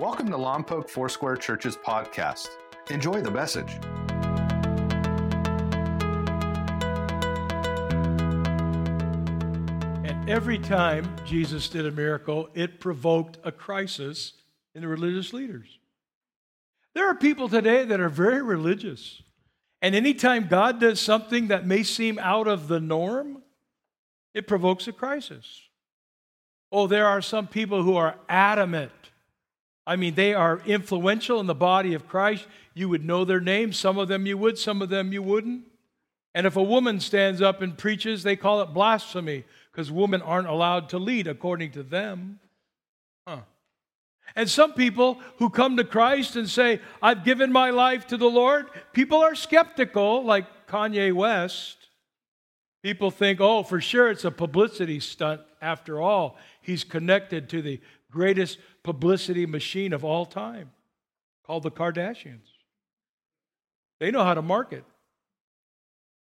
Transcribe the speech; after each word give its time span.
Welcome 0.00 0.30
to 0.30 0.38
Lompoc 0.38 0.88
Foursquare 0.88 1.36
Church's 1.36 1.76
podcast. 1.76 2.48
Enjoy 2.88 3.20
the 3.20 3.30
message. 3.30 3.70
And 10.06 10.30
every 10.30 10.58
time 10.58 11.14
Jesus 11.26 11.68
did 11.68 11.84
a 11.84 11.90
miracle, 11.90 12.48
it 12.54 12.80
provoked 12.80 13.40
a 13.44 13.52
crisis 13.52 14.32
in 14.74 14.80
the 14.80 14.88
religious 14.88 15.34
leaders. 15.34 15.78
There 16.94 17.06
are 17.06 17.14
people 17.14 17.50
today 17.50 17.84
that 17.84 18.00
are 18.00 18.08
very 18.08 18.40
religious. 18.40 19.20
And 19.82 19.94
anytime 19.94 20.48
God 20.48 20.80
does 20.80 20.98
something 20.98 21.48
that 21.48 21.66
may 21.66 21.82
seem 21.82 22.18
out 22.18 22.48
of 22.48 22.68
the 22.68 22.80
norm, 22.80 23.42
it 24.32 24.48
provokes 24.48 24.88
a 24.88 24.92
crisis. 24.92 25.60
Oh, 26.72 26.86
there 26.86 27.06
are 27.06 27.20
some 27.20 27.46
people 27.46 27.82
who 27.82 27.96
are 27.96 28.16
adamant. 28.30 28.92
I 29.86 29.96
mean, 29.96 30.14
they 30.14 30.34
are 30.34 30.60
influential 30.66 31.40
in 31.40 31.46
the 31.46 31.54
body 31.54 31.94
of 31.94 32.06
Christ. 32.06 32.46
You 32.74 32.88
would 32.88 33.04
know 33.04 33.24
their 33.24 33.40
names. 33.40 33.78
Some 33.78 33.98
of 33.98 34.08
them 34.08 34.26
you 34.26 34.38
would, 34.38 34.58
some 34.58 34.82
of 34.82 34.88
them 34.88 35.12
you 35.12 35.22
wouldn't. 35.22 35.64
And 36.34 36.46
if 36.46 36.56
a 36.56 36.62
woman 36.62 37.00
stands 37.00 37.42
up 37.42 37.60
and 37.60 37.76
preaches, 37.76 38.22
they 38.22 38.36
call 38.36 38.60
it 38.60 38.72
blasphemy 38.72 39.44
because 39.72 39.90
women 39.90 40.22
aren't 40.22 40.48
allowed 40.48 40.88
to 40.90 40.98
lead 40.98 41.26
according 41.26 41.72
to 41.72 41.82
them. 41.82 42.38
Huh. 43.26 43.40
And 44.36 44.48
some 44.48 44.74
people 44.74 45.20
who 45.38 45.50
come 45.50 45.76
to 45.76 45.84
Christ 45.84 46.36
and 46.36 46.48
say, 46.48 46.80
I've 47.02 47.24
given 47.24 47.50
my 47.50 47.70
life 47.70 48.06
to 48.08 48.16
the 48.16 48.30
Lord, 48.30 48.66
people 48.92 49.18
are 49.18 49.34
skeptical, 49.34 50.24
like 50.24 50.46
Kanye 50.68 51.12
West. 51.12 51.76
People 52.82 53.10
think, 53.10 53.40
oh, 53.40 53.62
for 53.62 53.80
sure 53.80 54.08
it's 54.08 54.24
a 54.24 54.30
publicity 54.30 55.00
stunt. 55.00 55.40
After 55.60 56.00
all, 56.00 56.38
he's 56.62 56.84
connected 56.84 57.48
to 57.50 57.60
the 57.60 57.80
greatest 58.10 58.58
publicity 58.82 59.46
machine 59.46 59.92
of 59.92 60.04
all 60.04 60.26
time 60.26 60.70
called 61.44 61.62
the 61.62 61.70
Kardashians. 61.70 62.48
They 63.98 64.10
know 64.10 64.24
how 64.24 64.34
to 64.34 64.42
market. 64.42 64.84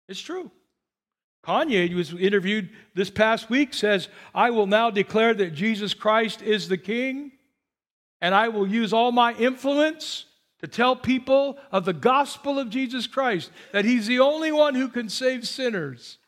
It's 0.08 0.20
true. 0.20 0.50
Kanye 1.44 1.94
was 1.94 2.12
interviewed 2.12 2.70
this 2.94 3.10
past 3.10 3.48
week 3.48 3.72
says, 3.72 4.08
I 4.34 4.50
will 4.50 4.66
now 4.66 4.90
declare 4.90 5.34
that 5.34 5.54
Jesus 5.54 5.94
Christ 5.94 6.42
is 6.42 6.68
the 6.68 6.76
king, 6.76 7.32
and 8.20 8.34
I 8.34 8.48
will 8.48 8.66
use 8.66 8.92
all 8.92 9.12
my 9.12 9.34
influence 9.34 10.26
to 10.60 10.66
tell 10.66 10.96
people 10.96 11.56
of 11.70 11.84
the 11.84 11.92
gospel 11.92 12.58
of 12.58 12.68
Jesus 12.68 13.06
Christ, 13.06 13.50
that 13.72 13.84
he's 13.84 14.08
the 14.08 14.18
only 14.18 14.50
one 14.50 14.74
who 14.74 14.88
can 14.88 15.08
save 15.08 15.46
sinners 15.46 16.18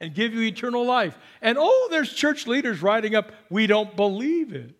and 0.00 0.14
give 0.14 0.32
you 0.32 0.42
eternal 0.42 0.86
life. 0.86 1.18
And 1.42 1.58
oh, 1.60 1.88
there's 1.90 2.12
church 2.12 2.46
leaders 2.46 2.82
writing 2.82 3.14
up, 3.14 3.32
we 3.50 3.66
don't 3.66 3.96
believe 3.96 4.52
it. 4.54 4.76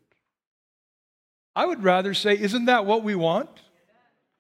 I 1.55 1.67
would 1.67 1.83
rather 1.83 2.15
say, 2.15 2.39
isn't 2.39 2.67
that 2.67 2.87
what 2.87 3.03
we 3.03 3.15
want? 3.15 3.51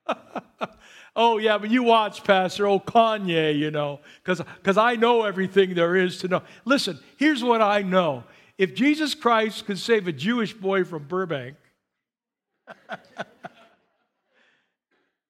oh, 1.16 1.38
yeah, 1.38 1.58
but 1.58 1.70
you 1.70 1.82
watch, 1.82 2.24
Pastor. 2.24 2.66
Oh, 2.66 2.80
Kanye, 2.80 3.58
you 3.58 3.70
know, 3.70 4.00
because 4.22 4.78
I 4.78 4.96
know 4.96 5.24
everything 5.24 5.74
there 5.74 5.96
is 5.96 6.18
to 6.18 6.28
know. 6.28 6.42
Listen, 6.64 6.98
here's 7.16 7.42
what 7.42 7.62
I 7.62 7.82
know. 7.82 8.24
If 8.58 8.74
Jesus 8.74 9.14
Christ 9.14 9.66
could 9.66 9.78
save 9.78 10.06
a 10.06 10.12
Jewish 10.12 10.52
boy 10.52 10.84
from 10.84 11.04
Burbank, 11.04 11.56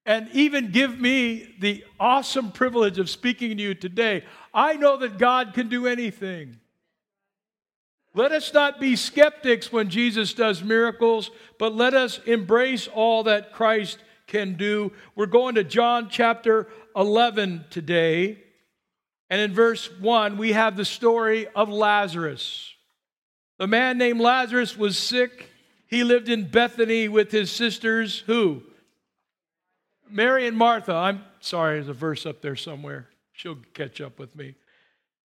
and 0.04 0.28
even 0.32 0.72
give 0.72 0.98
me 0.98 1.54
the 1.60 1.84
awesome 1.98 2.52
privilege 2.52 2.98
of 2.98 3.08
speaking 3.08 3.56
to 3.56 3.62
you 3.62 3.74
today, 3.74 4.24
I 4.52 4.74
know 4.74 4.96
that 4.98 5.16
God 5.18 5.54
can 5.54 5.68
do 5.68 5.86
anything. 5.86 6.58
Let 8.14 8.32
us 8.32 8.52
not 8.52 8.80
be 8.80 8.96
skeptics 8.96 9.72
when 9.72 9.88
Jesus 9.88 10.34
does 10.34 10.64
miracles, 10.64 11.30
but 11.58 11.74
let 11.74 11.94
us 11.94 12.18
embrace 12.26 12.88
all 12.88 13.22
that 13.24 13.52
Christ 13.52 13.98
can 14.26 14.54
do. 14.54 14.92
We're 15.14 15.26
going 15.26 15.54
to 15.54 15.64
John 15.64 16.08
chapter 16.10 16.66
11 16.96 17.66
today. 17.70 18.38
And 19.28 19.40
in 19.40 19.52
verse 19.52 19.88
1, 20.00 20.38
we 20.38 20.52
have 20.52 20.76
the 20.76 20.84
story 20.84 21.46
of 21.54 21.68
Lazarus. 21.68 22.74
The 23.58 23.68
man 23.68 23.96
named 23.96 24.20
Lazarus 24.20 24.76
was 24.76 24.98
sick. 24.98 25.48
He 25.86 26.02
lived 26.02 26.28
in 26.28 26.50
Bethany 26.50 27.06
with 27.06 27.30
his 27.30 27.50
sisters, 27.50 28.20
who? 28.26 28.62
Mary 30.08 30.48
and 30.48 30.56
Martha. 30.56 30.92
I'm 30.92 31.24
sorry, 31.38 31.76
there's 31.76 31.88
a 31.88 31.92
verse 31.92 32.26
up 32.26 32.42
there 32.42 32.56
somewhere. 32.56 33.08
She'll 33.32 33.58
catch 33.74 34.00
up 34.00 34.18
with 34.18 34.34
me. 34.34 34.56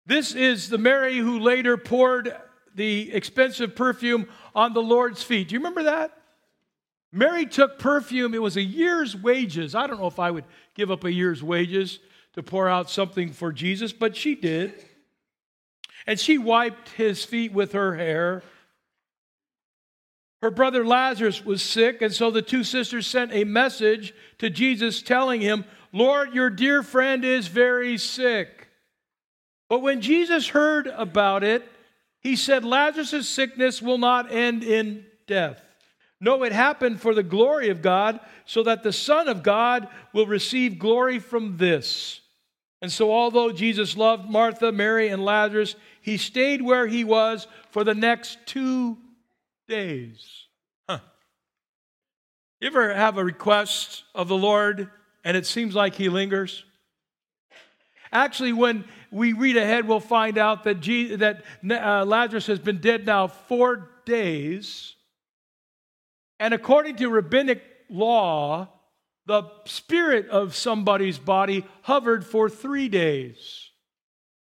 This 0.05 0.35
is 0.35 0.69
the 0.69 0.77
Mary 0.77 1.17
who 1.17 1.39
later 1.39 1.77
poured 1.77 2.35
the 2.75 3.13
expensive 3.13 3.75
perfume 3.75 4.27
on 4.53 4.73
the 4.73 4.81
Lord's 4.81 5.23
feet. 5.23 5.47
Do 5.47 5.53
you 5.53 5.59
remember 5.59 5.83
that? 5.83 6.15
Mary 7.11 7.45
took 7.45 7.79
perfume, 7.79 8.33
it 8.33 8.41
was 8.41 8.57
a 8.57 8.61
year's 8.61 9.15
wages. 9.15 9.73
I 9.73 9.87
don't 9.87 9.99
know 9.99 10.07
if 10.07 10.19
I 10.19 10.31
would 10.31 10.43
give 10.73 10.91
up 10.91 11.05
a 11.05 11.11
year's 11.11 11.41
wages 11.41 11.99
to 12.33 12.43
pour 12.43 12.67
out 12.67 12.89
something 12.89 13.31
for 13.31 13.53
Jesus, 13.53 13.93
but 13.93 14.17
she 14.17 14.35
did. 14.35 14.73
And 16.05 16.19
she 16.19 16.37
wiped 16.37 16.89
his 16.89 17.23
feet 17.23 17.53
with 17.53 17.71
her 17.71 17.95
hair. 17.95 18.43
Her 20.41 20.51
brother 20.51 20.85
Lazarus 20.85 21.43
was 21.45 21.63
sick, 21.63 22.01
and 22.01 22.13
so 22.13 22.29
the 22.29 22.41
two 22.41 22.63
sisters 22.63 23.07
sent 23.07 23.33
a 23.33 23.45
message 23.45 24.13
to 24.39 24.49
Jesus 24.49 25.01
telling 25.01 25.39
him, 25.39 25.63
Lord, 25.93 26.33
your 26.33 26.49
dear 26.49 26.83
friend 26.83 27.23
is 27.23 27.47
very 27.47 27.97
sick. 27.97 28.67
But 29.69 29.81
when 29.81 30.01
Jesus 30.01 30.49
heard 30.49 30.87
about 30.87 31.43
it, 31.43 31.67
he 32.25 32.35
said, 32.35 32.65
Lazarus' 32.65 33.29
sickness 33.29 33.83
will 33.83 33.99
not 33.99 34.31
end 34.31 34.63
in 34.63 35.05
death. 35.27 35.61
No, 36.19 36.41
it 36.41 36.53
happened 36.53 36.99
for 36.99 37.13
the 37.13 37.21
glory 37.21 37.69
of 37.69 37.83
God, 37.83 38.19
so 38.47 38.63
that 38.63 38.81
the 38.81 38.91
Son 38.91 39.27
of 39.27 39.43
God 39.43 39.87
will 40.11 40.25
receive 40.25 40.79
glory 40.79 41.19
from 41.19 41.57
this. 41.57 42.21
And 42.81 42.91
so, 42.91 43.13
although 43.13 43.51
Jesus 43.51 43.95
loved 43.95 44.27
Martha, 44.27 44.71
Mary, 44.71 45.09
and 45.09 45.23
Lazarus, 45.23 45.75
he 46.01 46.17
stayed 46.17 46.63
where 46.63 46.87
he 46.87 47.03
was 47.03 47.45
for 47.69 47.83
the 47.83 47.93
next 47.93 48.39
two 48.47 48.97
days. 49.67 50.47
Huh. 50.89 51.01
You 52.59 52.69
ever 52.69 52.91
have 52.91 53.19
a 53.19 53.23
request 53.23 54.03
of 54.15 54.29
the 54.29 54.35
Lord 54.35 54.89
and 55.23 55.37
it 55.37 55.45
seems 55.45 55.75
like 55.75 55.93
he 55.93 56.09
lingers? 56.09 56.65
Actually, 58.11 58.53
when 58.53 58.83
we 59.11 59.33
read 59.33 59.57
ahead, 59.57 59.87
we'll 59.87 59.99
find 59.99 60.37
out 60.37 60.63
that, 60.63 60.79
Jesus, 60.79 61.19
that 61.19 61.43
uh, 61.69 62.05
Lazarus 62.05 62.47
has 62.47 62.59
been 62.59 62.79
dead 62.79 63.05
now 63.05 63.27
four 63.27 63.89
days. 64.05 64.95
And 66.39 66.53
according 66.53 66.97
to 66.97 67.09
rabbinic 67.09 67.61
law, 67.89 68.69
the 69.25 69.43
spirit 69.65 70.29
of 70.29 70.55
somebody's 70.55 71.17
body 71.17 71.65
hovered 71.81 72.25
for 72.25 72.49
three 72.49 72.89
days. 72.89 73.71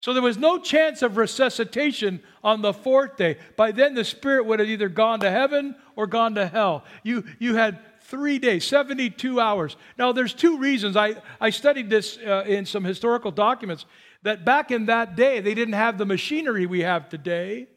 So 0.01 0.13
there 0.13 0.21
was 0.21 0.37
no 0.37 0.59
chance 0.59 1.01
of 1.01 1.17
resuscitation 1.17 2.21
on 2.43 2.61
the 2.61 2.73
fourth 2.73 3.17
day. 3.17 3.37
By 3.57 3.71
then, 3.71 3.95
the 3.95 4.03
spirit 4.03 4.45
would 4.45 4.59
have 4.59 4.69
either 4.69 4.87
gone 4.87 5.21
to 5.21 5.31
heaven 5.31 5.75
or 5.95 6.05
gone 6.05 6.35
to 6.35 6.45
hell. 6.45 6.83
You, 7.01 7.23
you 7.39 7.55
had 7.55 7.79
three 8.01 8.37
days, 8.37 8.67
72 8.67 9.39
hours. 9.39 9.75
Now, 9.97 10.11
there's 10.11 10.35
two 10.35 10.59
reasons. 10.59 10.95
I, 10.95 11.15
I 11.41 11.49
studied 11.49 11.89
this 11.89 12.19
uh, 12.19 12.43
in 12.45 12.67
some 12.67 12.83
historical 12.83 13.31
documents 13.31 13.87
that 14.25 14.43
back 14.43 14.71
in 14.71 14.87
that 14.87 15.15
day, 15.15 15.39
they 15.39 15.53
didn't 15.53 15.75
have 15.75 15.99
the 15.99 16.05
machinery 16.05 16.65
we 16.65 16.81
have 16.81 17.09
today. 17.09 17.67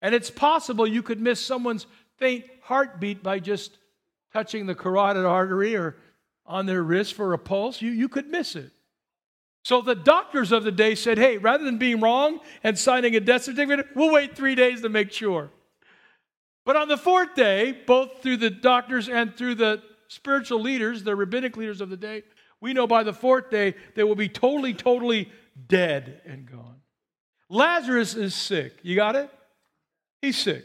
And 0.00 0.14
it's 0.14 0.30
possible 0.30 0.86
you 0.86 1.02
could 1.02 1.20
miss 1.20 1.44
someone's 1.44 1.86
faint 2.16 2.46
heartbeat 2.62 3.22
by 3.22 3.38
just 3.38 3.76
touching 4.32 4.64
the 4.64 4.74
carotid 4.74 5.26
artery 5.26 5.76
or 5.76 5.96
on 6.46 6.64
their 6.64 6.82
wrist 6.82 7.12
for 7.12 7.34
a 7.34 7.38
pulse. 7.38 7.82
You, 7.82 7.90
you 7.90 8.08
could 8.08 8.28
miss 8.28 8.56
it. 8.56 8.70
So 9.62 9.82
the 9.82 9.94
doctors 9.94 10.52
of 10.52 10.64
the 10.64 10.72
day 10.72 10.94
said, 10.94 11.18
hey, 11.18 11.36
rather 11.36 11.64
than 11.64 11.76
being 11.76 12.00
wrong 12.00 12.40
and 12.64 12.78
signing 12.78 13.14
a 13.14 13.20
death 13.20 13.42
certificate, 13.42 13.88
we'll 13.94 14.12
wait 14.12 14.34
three 14.34 14.54
days 14.54 14.80
to 14.80 14.88
make 14.88 15.12
sure. 15.12 15.50
But 16.64 16.76
on 16.76 16.88
the 16.88 16.96
fourth 16.96 17.34
day, 17.34 17.72
both 17.86 18.22
through 18.22 18.38
the 18.38 18.50
doctors 18.50 19.10
and 19.10 19.36
through 19.36 19.56
the 19.56 19.82
spiritual 20.08 20.62
leaders, 20.62 21.04
the 21.04 21.14
rabbinic 21.14 21.58
leaders 21.58 21.82
of 21.82 21.90
the 21.90 21.96
day, 21.98 22.22
we 22.62 22.72
know 22.72 22.86
by 22.86 23.02
the 23.02 23.12
fourth 23.12 23.50
day 23.50 23.74
they 23.94 24.04
will 24.04 24.16
be 24.16 24.30
totally, 24.30 24.72
totally 24.72 25.30
dead 25.66 26.20
and 26.24 26.50
gone. 26.50 26.80
Lazarus 27.50 28.14
is 28.14 28.34
sick. 28.34 28.78
You 28.82 28.94
got 28.94 29.16
it? 29.16 29.30
He's 30.22 30.36
sick. 30.36 30.64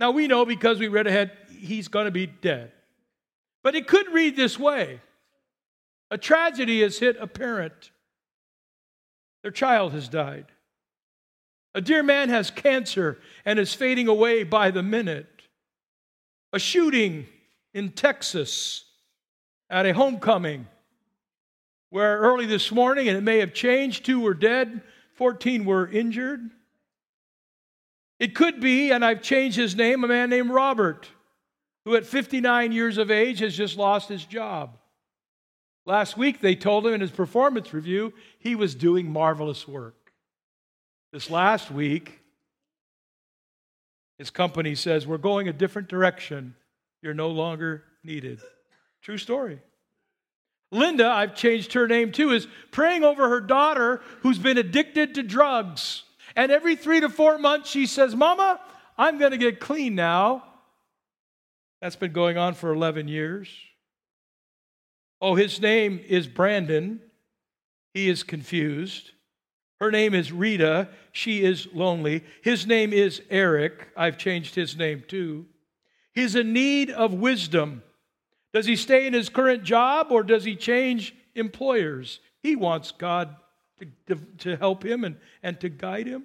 Now 0.00 0.10
we 0.10 0.26
know 0.26 0.44
because 0.44 0.78
we 0.78 0.88
read 0.88 1.06
ahead, 1.06 1.32
he's 1.50 1.88
going 1.88 2.06
to 2.06 2.10
be 2.10 2.26
dead. 2.26 2.72
But 3.62 3.74
it 3.74 3.86
could 3.86 4.12
read 4.12 4.36
this 4.36 4.58
way 4.58 5.00
A 6.10 6.18
tragedy 6.18 6.82
has 6.82 6.98
hit 6.98 7.16
a 7.18 7.26
parent, 7.26 7.90
their 9.42 9.52
child 9.52 9.92
has 9.92 10.08
died. 10.08 10.46
A 11.74 11.80
dear 11.80 12.02
man 12.02 12.30
has 12.30 12.50
cancer 12.50 13.18
and 13.44 13.58
is 13.58 13.74
fading 13.74 14.08
away 14.08 14.44
by 14.44 14.70
the 14.70 14.82
minute. 14.82 15.26
A 16.52 16.58
shooting 16.58 17.26
in 17.74 17.90
Texas 17.90 18.84
at 19.68 19.84
a 19.84 19.92
homecoming 19.92 20.68
where 21.90 22.18
early 22.18 22.46
this 22.46 22.72
morning, 22.72 23.08
and 23.08 23.16
it 23.16 23.22
may 23.22 23.38
have 23.38 23.54
changed, 23.54 24.04
two 24.04 24.20
were 24.20 24.34
dead, 24.34 24.82
14 25.14 25.64
were 25.64 25.88
injured. 25.88 26.50
It 28.18 28.34
could 28.34 28.60
be, 28.60 28.90
and 28.90 29.04
I've 29.04 29.22
changed 29.22 29.56
his 29.56 29.76
name, 29.76 30.04
a 30.04 30.08
man 30.08 30.30
named 30.30 30.50
Robert. 30.50 31.08
who 31.84 31.94
at 31.94 32.04
59 32.04 32.72
years 32.72 32.98
of 32.98 33.12
age 33.12 33.38
has 33.38 33.56
just 33.56 33.76
lost 33.76 34.08
his 34.08 34.24
job. 34.24 34.76
Last 35.84 36.16
week, 36.16 36.40
they 36.40 36.56
told 36.56 36.84
him 36.84 36.94
in 36.94 37.00
his 37.00 37.12
performance 37.12 37.72
review 37.72 38.12
he 38.40 38.56
was 38.56 38.74
doing 38.74 39.08
marvelous 39.08 39.68
work. 39.68 39.94
This 41.12 41.30
last 41.30 41.70
week, 41.70 42.20
his 44.18 44.30
company 44.30 44.74
says, 44.74 45.06
We're 45.06 45.18
going 45.18 45.48
a 45.48 45.52
different 45.52 45.88
direction. 45.88 46.56
You're 47.02 47.14
no 47.14 47.28
longer 47.28 47.84
needed. 48.02 48.40
True 49.00 49.18
story. 49.18 49.60
Linda, 50.72 51.06
I've 51.06 51.34
changed 51.34 51.72
her 51.74 51.86
name 51.86 52.12
too, 52.12 52.30
is 52.30 52.48
praying 52.70 53.04
over 53.04 53.28
her 53.28 53.40
daughter 53.40 54.00
who's 54.20 54.38
been 54.38 54.58
addicted 54.58 55.14
to 55.14 55.22
drugs. 55.22 56.02
And 56.34 56.52
every 56.52 56.76
three 56.76 57.00
to 57.00 57.08
four 57.08 57.38
months, 57.38 57.70
she 57.70 57.86
says, 57.86 58.14
Mama, 58.14 58.60
I'm 58.98 59.18
going 59.18 59.30
to 59.30 59.38
get 59.38 59.60
clean 59.60 59.94
now. 59.94 60.44
That's 61.80 61.96
been 61.96 62.12
going 62.12 62.36
on 62.36 62.54
for 62.54 62.72
11 62.72 63.08
years. 63.08 63.48
Oh, 65.20 65.34
his 65.34 65.60
name 65.60 66.00
is 66.06 66.26
Brandon. 66.26 67.00
He 67.94 68.08
is 68.08 68.22
confused. 68.22 69.12
Her 69.80 69.90
name 69.90 70.14
is 70.14 70.32
Rita. 70.32 70.88
She 71.12 71.42
is 71.42 71.68
lonely. 71.72 72.24
His 72.42 72.66
name 72.66 72.92
is 72.92 73.22
Eric. 73.30 73.88
I've 73.96 74.18
changed 74.18 74.54
his 74.54 74.76
name 74.76 75.04
too. 75.06 75.46
He's 76.12 76.34
in 76.34 76.52
need 76.52 76.90
of 76.90 77.12
wisdom. 77.12 77.82
Does 78.56 78.64
he 78.64 78.76
stay 78.76 79.06
in 79.06 79.12
his 79.12 79.28
current 79.28 79.64
job 79.64 80.06
or 80.08 80.22
does 80.22 80.42
he 80.42 80.56
change 80.56 81.14
employers? 81.34 82.20
He 82.42 82.56
wants 82.56 82.90
God 82.90 83.36
to, 83.78 83.86
to, 84.06 84.14
to 84.38 84.56
help 84.56 84.82
him 84.82 85.04
and, 85.04 85.18
and 85.42 85.60
to 85.60 85.68
guide 85.68 86.06
him. 86.06 86.24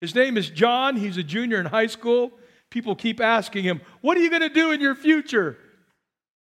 His 0.00 0.12
name 0.12 0.36
is 0.36 0.50
John. 0.50 0.96
He's 0.96 1.18
a 1.18 1.22
junior 1.22 1.60
in 1.60 1.66
high 1.66 1.86
school. 1.86 2.32
People 2.68 2.96
keep 2.96 3.20
asking 3.20 3.62
him, 3.62 3.80
What 4.00 4.16
are 4.16 4.22
you 4.22 4.28
going 4.28 4.42
to 4.42 4.48
do 4.48 4.72
in 4.72 4.80
your 4.80 4.96
future? 4.96 5.56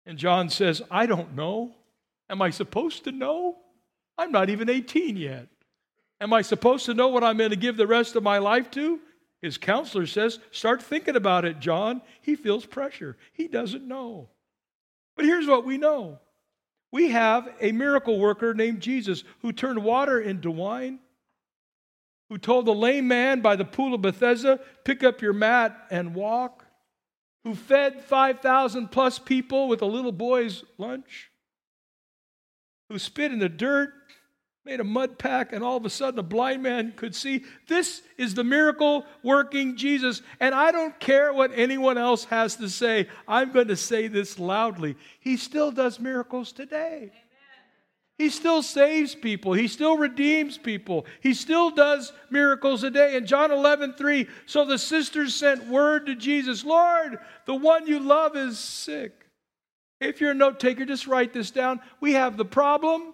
And 0.07 0.17
John 0.17 0.49
says, 0.49 0.81
I 0.89 1.05
don't 1.05 1.35
know. 1.35 1.75
Am 2.31 2.41
I 2.41 2.49
supposed 2.49 3.03
to 3.03 3.11
know? 3.11 3.57
I'm 4.17 4.31
not 4.31 4.49
even 4.49 4.71
18 4.71 5.17
yet. 5.17 5.49
Am 6.19 6.33
I 6.33 6.41
supposed 6.41 6.87
to 6.87 6.95
know 6.95 7.09
what 7.09 7.23
I'm 7.23 7.37
going 7.37 7.51
to 7.51 7.55
give 7.55 7.77
the 7.77 7.85
rest 7.85 8.15
of 8.15 8.23
my 8.23 8.39
life 8.39 8.71
to? 8.71 8.99
His 9.43 9.59
counselor 9.59 10.07
says, 10.07 10.39
Start 10.49 10.81
thinking 10.81 11.15
about 11.15 11.45
it, 11.45 11.59
John. 11.59 12.01
He 12.21 12.35
feels 12.35 12.65
pressure. 12.65 13.17
He 13.31 13.47
doesn't 13.47 13.87
know. 13.87 14.29
But 15.15 15.25
here's 15.25 15.45
what 15.45 15.65
we 15.65 15.77
know 15.77 16.19
we 16.91 17.09
have 17.09 17.47
a 17.61 17.71
miracle 17.71 18.19
worker 18.19 18.55
named 18.55 18.81
Jesus 18.81 19.23
who 19.43 19.51
turned 19.51 19.83
water 19.83 20.19
into 20.19 20.49
wine, 20.49 20.97
who 22.29 22.39
told 22.39 22.65
the 22.65 22.73
lame 22.73 23.07
man 23.07 23.41
by 23.41 23.55
the 23.55 23.65
pool 23.65 23.93
of 23.93 24.01
Bethesda, 24.01 24.59
Pick 24.83 25.03
up 25.03 25.21
your 25.21 25.33
mat 25.33 25.77
and 25.91 26.15
walk 26.15 26.65
who 27.43 27.55
fed 27.55 28.01
5,000 28.01 28.89
plus 28.89 29.19
people 29.19 29.67
with 29.67 29.81
a 29.81 29.85
little 29.85 30.11
boy's 30.11 30.63
lunch, 30.77 31.29
who 32.89 32.97
spit 32.97 33.31
in 33.31 33.39
the 33.39 33.49
dirt, 33.49 33.93
made 34.65 34.79
a 34.79 34.83
mud 34.83 35.17
pack, 35.17 35.51
and 35.51 35.61
all 35.61 35.75
of 35.75 35.85
a 35.85 35.89
sudden 35.89 36.19
a 36.19 36.23
blind 36.23 36.63
man 36.63 36.93
could 36.95 37.13
see. 37.13 37.43
This 37.67 38.01
is 38.17 38.33
the 38.33 38.45
miracle 38.45 39.05
working 39.21 39.75
Jesus. 39.75 40.21
And 40.39 40.55
I 40.55 40.71
don't 40.71 40.97
care 41.01 41.33
what 41.33 41.51
anyone 41.53 41.97
else 41.97 42.23
has 42.25 42.55
to 42.57 42.69
say, 42.69 43.09
I'm 43.27 43.51
going 43.51 43.67
to 43.67 43.75
say 43.75 44.07
this 44.07 44.39
loudly. 44.39 44.95
He 45.19 45.35
still 45.35 45.71
does 45.71 45.99
miracles 45.99 46.53
today. 46.53 47.11
He 48.17 48.29
still 48.29 48.61
saves 48.61 49.15
people. 49.15 49.51
He 49.53 49.67
still 49.67 49.97
redeems 49.97 50.57
people. 50.57 51.07
He 51.19 51.33
still 51.33 51.71
does 51.71 52.13
miracles 52.29 52.83
a 52.83 52.91
day. 52.91 53.17
In 53.17 53.25
John 53.25 53.51
11, 53.51 53.95
3, 53.95 54.27
so 54.45 54.65
the 54.65 54.77
sisters 54.77 55.35
sent 55.35 55.67
word 55.67 56.05
to 56.05 56.15
Jesus 56.15 56.63
Lord, 56.63 57.17
the 57.45 57.55
one 57.55 57.87
you 57.87 57.99
love 57.99 58.37
is 58.37 58.59
sick. 58.59 59.25
If 59.99 60.21
you're 60.21 60.31
a 60.31 60.35
note 60.35 60.59
taker, 60.59 60.85
just 60.85 61.07
write 61.07 61.33
this 61.33 61.51
down. 61.51 61.81
We 61.99 62.13
have 62.13 62.37
the 62.37 62.45
problem 62.45 63.12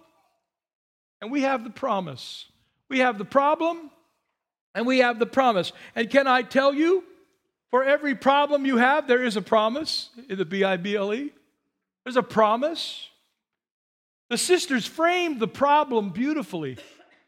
and 1.20 1.30
we 1.30 1.42
have 1.42 1.64
the 1.64 1.70
promise. 1.70 2.46
We 2.88 3.00
have 3.00 3.18
the 3.18 3.24
problem 3.24 3.90
and 4.74 4.86
we 4.86 4.98
have 4.98 5.18
the 5.18 5.26
promise. 5.26 5.72
And 5.94 6.10
can 6.10 6.26
I 6.26 6.42
tell 6.42 6.72
you, 6.72 7.04
for 7.70 7.84
every 7.84 8.14
problem 8.14 8.66
you 8.66 8.78
have, 8.78 9.06
there 9.06 9.22
is 9.22 9.36
a 9.36 9.42
promise 9.42 10.10
in 10.28 10.38
the 10.38 10.44
B 10.44 10.64
I 10.64 10.76
B 10.76 10.96
L 10.96 11.14
E. 11.14 11.32
There's 12.04 12.16
a 12.16 12.22
promise. 12.22 13.08
The 14.28 14.38
sisters 14.38 14.86
framed 14.86 15.40
the 15.40 15.48
problem 15.48 16.10
beautifully. 16.10 16.78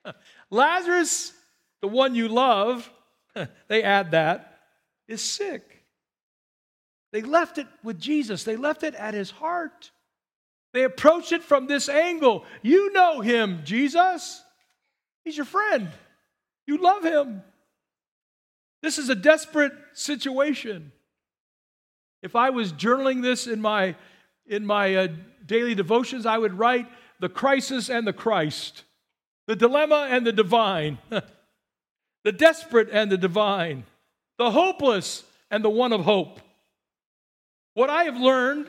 Lazarus, 0.51 1.33
the 1.81 1.89
one 1.89 2.15
you 2.15 2.29
love, 2.29 2.91
they 3.69 3.83
add 3.83 4.13
that, 4.13 4.61
is 5.09 5.21
sick. 5.21 5.85
They 7.13 7.23
left 7.23 7.59
it 7.59 7.67
with 7.85 8.01
Jesus, 8.01 8.45
they 8.45 8.57
left 8.57 8.83
it 8.83 8.95
at 8.95 9.15
his 9.15 9.31
heart. 9.31 9.91
They 10.73 10.85
approach 10.85 11.33
it 11.33 11.43
from 11.43 11.67
this 11.67 11.89
angle. 11.89 12.45
You 12.63 12.93
know 12.93 13.21
him, 13.21 13.61
Jesus. 13.65 14.43
He's 15.25 15.37
your 15.37 15.47
friend. 15.47 15.89
You 16.67 16.79
love 16.79 17.05
him. 17.05 17.43
This 18.83 18.99
is 18.99 19.09
a 19.09 19.15
desperate 19.15 19.73
situation. 19.93 20.93
If 22.23 22.37
I 22.37 22.51
was 22.51 22.73
journaling 22.73 23.23
this 23.23 23.47
in 23.47 23.61
my 23.61 23.97
in 24.47 24.67
my 24.67 24.97
uh, 24.97 25.09
daily 25.47 25.75
devotions, 25.75 26.27
I 26.27 26.39
would 26.39 26.59
write 26.59 26.89
the 27.21 27.29
crisis 27.29 27.89
and 27.89 28.07
the 28.07 28.13
Christ, 28.13 28.83
the 29.47 29.55
dilemma 29.55 30.09
and 30.11 30.27
the 30.27 30.33
divine, 30.33 30.99
the 32.25 32.33
desperate 32.33 32.89
and 32.91 33.11
the 33.11 33.17
divine, 33.17 33.85
the 34.39 34.51
hopeless 34.51 35.23
and 35.51 35.65
the 35.65 35.71
one 35.71 35.93
of 35.93 36.03
hope. 36.03 36.41
What 37.75 37.89
I 37.89 38.05
have 38.05 38.17
learned 38.17 38.69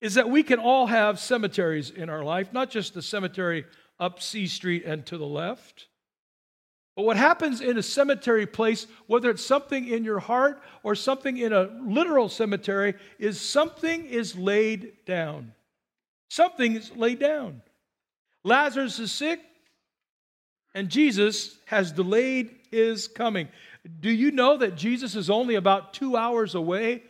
is 0.00 0.14
that 0.14 0.28
we 0.28 0.42
can 0.42 0.58
all 0.58 0.86
have 0.86 1.18
cemeteries 1.18 1.90
in 1.90 2.08
our 2.10 2.24
life, 2.24 2.52
not 2.52 2.70
just 2.70 2.94
the 2.94 3.02
cemetery 3.02 3.64
up 3.98 4.20
C 4.20 4.46
Street 4.46 4.84
and 4.84 5.04
to 5.06 5.18
the 5.18 5.26
left. 5.26 5.86
But 6.96 7.04
what 7.04 7.16
happens 7.18 7.60
in 7.60 7.76
a 7.76 7.82
cemetery 7.82 8.46
place, 8.46 8.86
whether 9.06 9.30
it's 9.30 9.44
something 9.44 9.86
in 9.86 10.02
your 10.02 10.18
heart 10.18 10.62
or 10.82 10.94
something 10.94 11.36
in 11.36 11.52
a 11.52 11.70
literal 11.82 12.30
cemetery, 12.30 12.94
is 13.18 13.38
something 13.38 14.06
is 14.06 14.36
laid 14.36 14.92
down. 15.04 15.52
Something 16.30 16.74
is 16.74 16.90
laid 16.96 17.18
down. 17.18 17.60
Lazarus 18.44 18.98
is 18.98 19.12
sick, 19.12 19.40
and 20.74 20.88
Jesus 20.88 21.58
has 21.66 21.92
delayed 21.92 22.54
his 22.70 23.08
coming. 23.08 23.48
Do 24.00 24.10
you 24.10 24.30
know 24.30 24.56
that 24.56 24.76
Jesus 24.76 25.14
is 25.14 25.28
only 25.28 25.54
about 25.56 25.92
two 25.92 26.16
hours 26.16 26.54
away? 26.54 27.02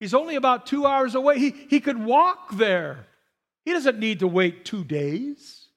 He's 0.00 0.14
only 0.14 0.36
about 0.36 0.66
two 0.66 0.86
hours 0.86 1.14
away. 1.14 1.38
He, 1.38 1.50
he 1.68 1.80
could 1.80 2.02
walk 2.02 2.56
there. 2.56 3.06
He 3.64 3.72
doesn't 3.72 3.98
need 3.98 4.20
to 4.20 4.28
wait 4.28 4.64
two 4.64 4.84
days. 4.84 5.68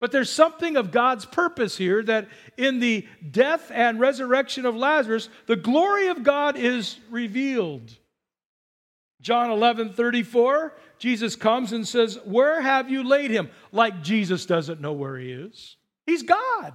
But 0.00 0.12
there's 0.12 0.30
something 0.30 0.76
of 0.76 0.90
God's 0.90 1.24
purpose 1.24 1.76
here 1.76 2.02
that 2.02 2.28
in 2.56 2.78
the 2.78 3.06
death 3.30 3.70
and 3.72 3.98
resurrection 3.98 4.66
of 4.66 4.76
Lazarus, 4.76 5.28
the 5.46 5.56
glory 5.56 6.08
of 6.08 6.22
God 6.22 6.56
is 6.56 6.98
revealed. 7.10 7.90
John 9.20 9.50
11 9.50 9.94
34, 9.94 10.74
Jesus 10.98 11.36
comes 11.36 11.72
and 11.72 11.88
says, 11.88 12.18
Where 12.24 12.60
have 12.60 12.90
you 12.90 13.02
laid 13.02 13.30
him? 13.30 13.48
Like 13.72 14.02
Jesus 14.02 14.44
doesn't 14.44 14.82
know 14.82 14.92
where 14.92 15.16
he 15.16 15.32
is. 15.32 15.76
He's 16.04 16.22
God. 16.22 16.74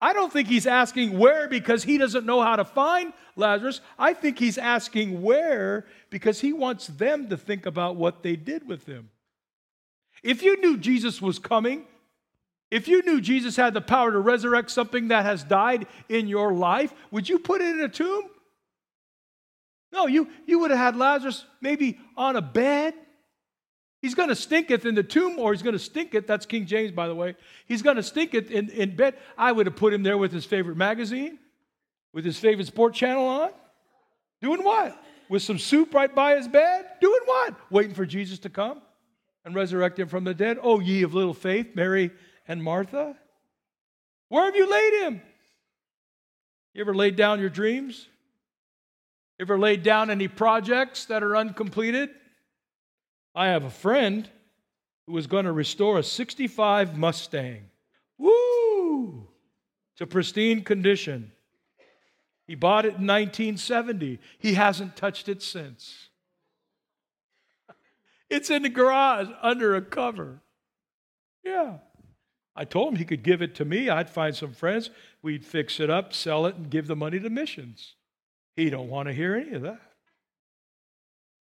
I 0.00 0.12
don't 0.12 0.32
think 0.32 0.48
he's 0.48 0.66
asking 0.66 1.18
where 1.18 1.48
because 1.48 1.82
he 1.82 1.98
doesn't 1.98 2.24
know 2.24 2.40
how 2.40 2.56
to 2.56 2.64
find 2.64 3.12
Lazarus. 3.34 3.80
I 3.98 4.14
think 4.14 4.38
he's 4.38 4.58
asking 4.58 5.22
where 5.22 5.86
because 6.10 6.40
he 6.40 6.52
wants 6.52 6.86
them 6.86 7.28
to 7.30 7.36
think 7.36 7.66
about 7.66 7.96
what 7.96 8.22
they 8.22 8.36
did 8.36 8.68
with 8.68 8.86
him. 8.86 9.10
If 10.22 10.42
you 10.42 10.60
knew 10.60 10.76
Jesus 10.76 11.20
was 11.20 11.38
coming, 11.38 11.84
if 12.70 12.86
you 12.86 13.02
knew 13.02 13.20
Jesus 13.20 13.56
had 13.56 13.74
the 13.74 13.80
power 13.80 14.12
to 14.12 14.18
resurrect 14.18 14.70
something 14.70 15.08
that 15.08 15.24
has 15.24 15.42
died 15.42 15.86
in 16.08 16.28
your 16.28 16.52
life, 16.52 16.92
would 17.10 17.28
you 17.28 17.38
put 17.38 17.60
it 17.60 17.76
in 17.76 17.80
a 17.80 17.88
tomb? 17.88 18.24
No, 19.90 20.06
you, 20.06 20.28
you 20.46 20.58
would 20.58 20.70
have 20.70 20.78
had 20.78 20.96
Lazarus 20.96 21.44
maybe 21.60 21.98
on 22.16 22.36
a 22.36 22.42
bed. 22.42 22.94
He's 24.00 24.14
going 24.14 24.28
to 24.28 24.36
stink 24.36 24.70
it 24.70 24.84
in 24.84 24.94
the 24.94 25.02
tomb, 25.02 25.38
or 25.38 25.52
he's 25.52 25.62
going 25.62 25.72
to 25.72 25.78
stink 25.78 26.14
it. 26.14 26.26
That's 26.26 26.46
King 26.46 26.66
James, 26.66 26.92
by 26.92 27.08
the 27.08 27.14
way. 27.14 27.34
He's 27.66 27.82
going 27.82 27.96
to 27.96 28.02
stink 28.02 28.32
it 28.32 28.50
in, 28.50 28.68
in 28.70 28.94
bed. 28.94 29.16
I 29.36 29.50
would 29.50 29.66
have 29.66 29.76
put 29.76 29.92
him 29.92 30.02
there 30.02 30.16
with 30.16 30.32
his 30.32 30.44
favorite 30.44 30.76
magazine, 30.76 31.38
with 32.12 32.24
his 32.24 32.38
favorite 32.38 32.68
sport 32.68 32.94
channel 32.94 33.26
on. 33.26 33.50
Doing 34.40 34.62
what? 34.62 34.96
With 35.28 35.42
some 35.42 35.58
soup 35.58 35.92
right 35.94 36.14
by 36.14 36.36
his 36.36 36.46
bed? 36.46 36.86
Doing 37.00 37.20
what? 37.24 37.54
Waiting 37.70 37.94
for 37.94 38.06
Jesus 38.06 38.38
to 38.40 38.48
come 38.48 38.80
and 39.44 39.54
resurrect 39.54 39.98
him 39.98 40.08
from 40.08 40.24
the 40.24 40.34
dead. 40.34 40.58
Oh, 40.62 40.78
ye 40.78 41.02
of 41.02 41.14
little 41.14 41.34
faith, 41.34 41.74
Mary 41.74 42.12
and 42.46 42.62
Martha? 42.62 43.16
Where 44.28 44.44
have 44.44 44.54
you 44.54 44.70
laid 44.70 45.02
him? 45.02 45.22
You 46.72 46.82
ever 46.82 46.94
laid 46.94 47.16
down 47.16 47.40
your 47.40 47.48
dreams? 47.48 48.06
You 49.38 49.44
ever 49.44 49.58
laid 49.58 49.82
down 49.82 50.10
any 50.10 50.28
projects 50.28 51.06
that 51.06 51.24
are 51.24 51.36
uncompleted? 51.36 52.10
I 53.34 53.48
have 53.48 53.64
a 53.64 53.70
friend 53.70 54.28
who 55.06 55.12
was 55.12 55.26
going 55.26 55.44
to 55.44 55.52
restore 55.52 55.98
a 55.98 56.02
65 56.02 56.96
Mustang. 56.96 57.70
Woo! 58.18 59.28
To 59.96 60.06
pristine 60.06 60.62
condition. 60.62 61.32
He 62.46 62.54
bought 62.54 62.84
it 62.84 62.96
in 62.96 63.06
1970. 63.06 64.18
He 64.38 64.54
hasn't 64.54 64.96
touched 64.96 65.28
it 65.28 65.42
since. 65.42 66.08
It's 68.30 68.50
in 68.50 68.62
the 68.62 68.68
garage 68.68 69.28
under 69.40 69.74
a 69.74 69.80
cover. 69.80 70.42
Yeah. 71.42 71.78
I 72.54 72.64
told 72.66 72.92
him 72.92 72.98
he 72.98 73.06
could 73.06 73.22
give 73.22 73.40
it 73.40 73.54
to 73.54 73.64
me. 73.64 73.88
I'd 73.88 74.10
find 74.10 74.36
some 74.36 74.52
friends. 74.52 74.90
We'd 75.22 75.46
fix 75.46 75.80
it 75.80 75.88
up, 75.88 76.12
sell 76.12 76.44
it, 76.44 76.56
and 76.56 76.68
give 76.68 76.88
the 76.88 76.96
money 76.96 77.18
to 77.20 77.30
missions. 77.30 77.94
He 78.54 78.68
don't 78.68 78.90
want 78.90 79.08
to 79.08 79.14
hear 79.14 79.34
any 79.34 79.52
of 79.52 79.62
that. 79.62 79.80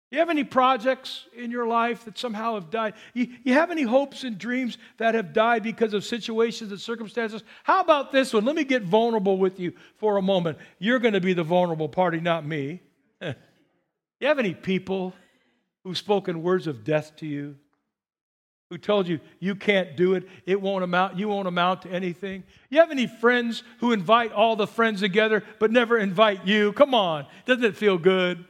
You 0.09 0.19
have 0.19 0.29
any 0.29 0.45
projects 0.45 1.25
in 1.35 1.51
your 1.51 1.67
life 1.67 2.05
that 2.05 2.17
somehow 2.17 2.55
have 2.55 2.69
died? 2.69 2.93
You, 3.13 3.27
you 3.43 3.53
have 3.53 3.71
any 3.71 3.81
hopes 3.81 4.23
and 4.23 4.37
dreams 4.37 4.77
that 4.97 5.15
have 5.15 5.33
died 5.33 5.63
because 5.63 5.93
of 5.93 6.05
situations 6.05 6.71
and 6.71 6.79
circumstances? 6.79 7.43
How 7.63 7.81
about 7.81 8.13
this 8.13 8.33
one? 8.33 8.45
Let 8.45 8.55
me 8.55 8.63
get 8.63 8.83
vulnerable 8.83 9.37
with 9.37 9.59
you 9.59 9.73
for 9.95 10.15
a 10.15 10.21
moment. 10.21 10.59
You're 10.79 10.99
going 10.99 11.13
to 11.13 11.19
be 11.19 11.33
the 11.33 11.43
vulnerable 11.43 11.89
party, 11.89 12.21
not 12.21 12.45
me. 12.45 12.81
you 13.21 13.33
have 14.21 14.39
any 14.39 14.53
people 14.53 15.13
who've 15.83 15.97
spoken 15.97 16.41
words 16.41 16.67
of 16.67 16.85
death 16.85 17.17
to 17.17 17.25
you? 17.25 17.57
Who 18.69 18.77
told 18.77 19.07
you 19.07 19.19
you 19.39 19.55
can't 19.55 19.95
do 19.95 20.13
it, 20.13 20.27
it 20.45 20.61
won't 20.61 20.83
amount, 20.83 21.17
you 21.17 21.29
won't 21.29 21.47
amount 21.47 21.83
to 21.83 21.89
anything? 21.89 22.43
You 22.69 22.79
have 22.79 22.91
any 22.91 23.07
friends 23.07 23.63
who 23.79 23.91
invite 23.93 24.31
all 24.31 24.55
the 24.55 24.67
friends 24.67 25.01
together 25.01 25.43
but 25.59 25.71
never 25.71 25.97
invite 25.97 26.45
you? 26.45 26.71
Come 26.73 26.93
on, 26.93 27.27
doesn't 27.45 27.63
it 27.63 27.75
feel 27.75 27.97
good? 27.97 28.45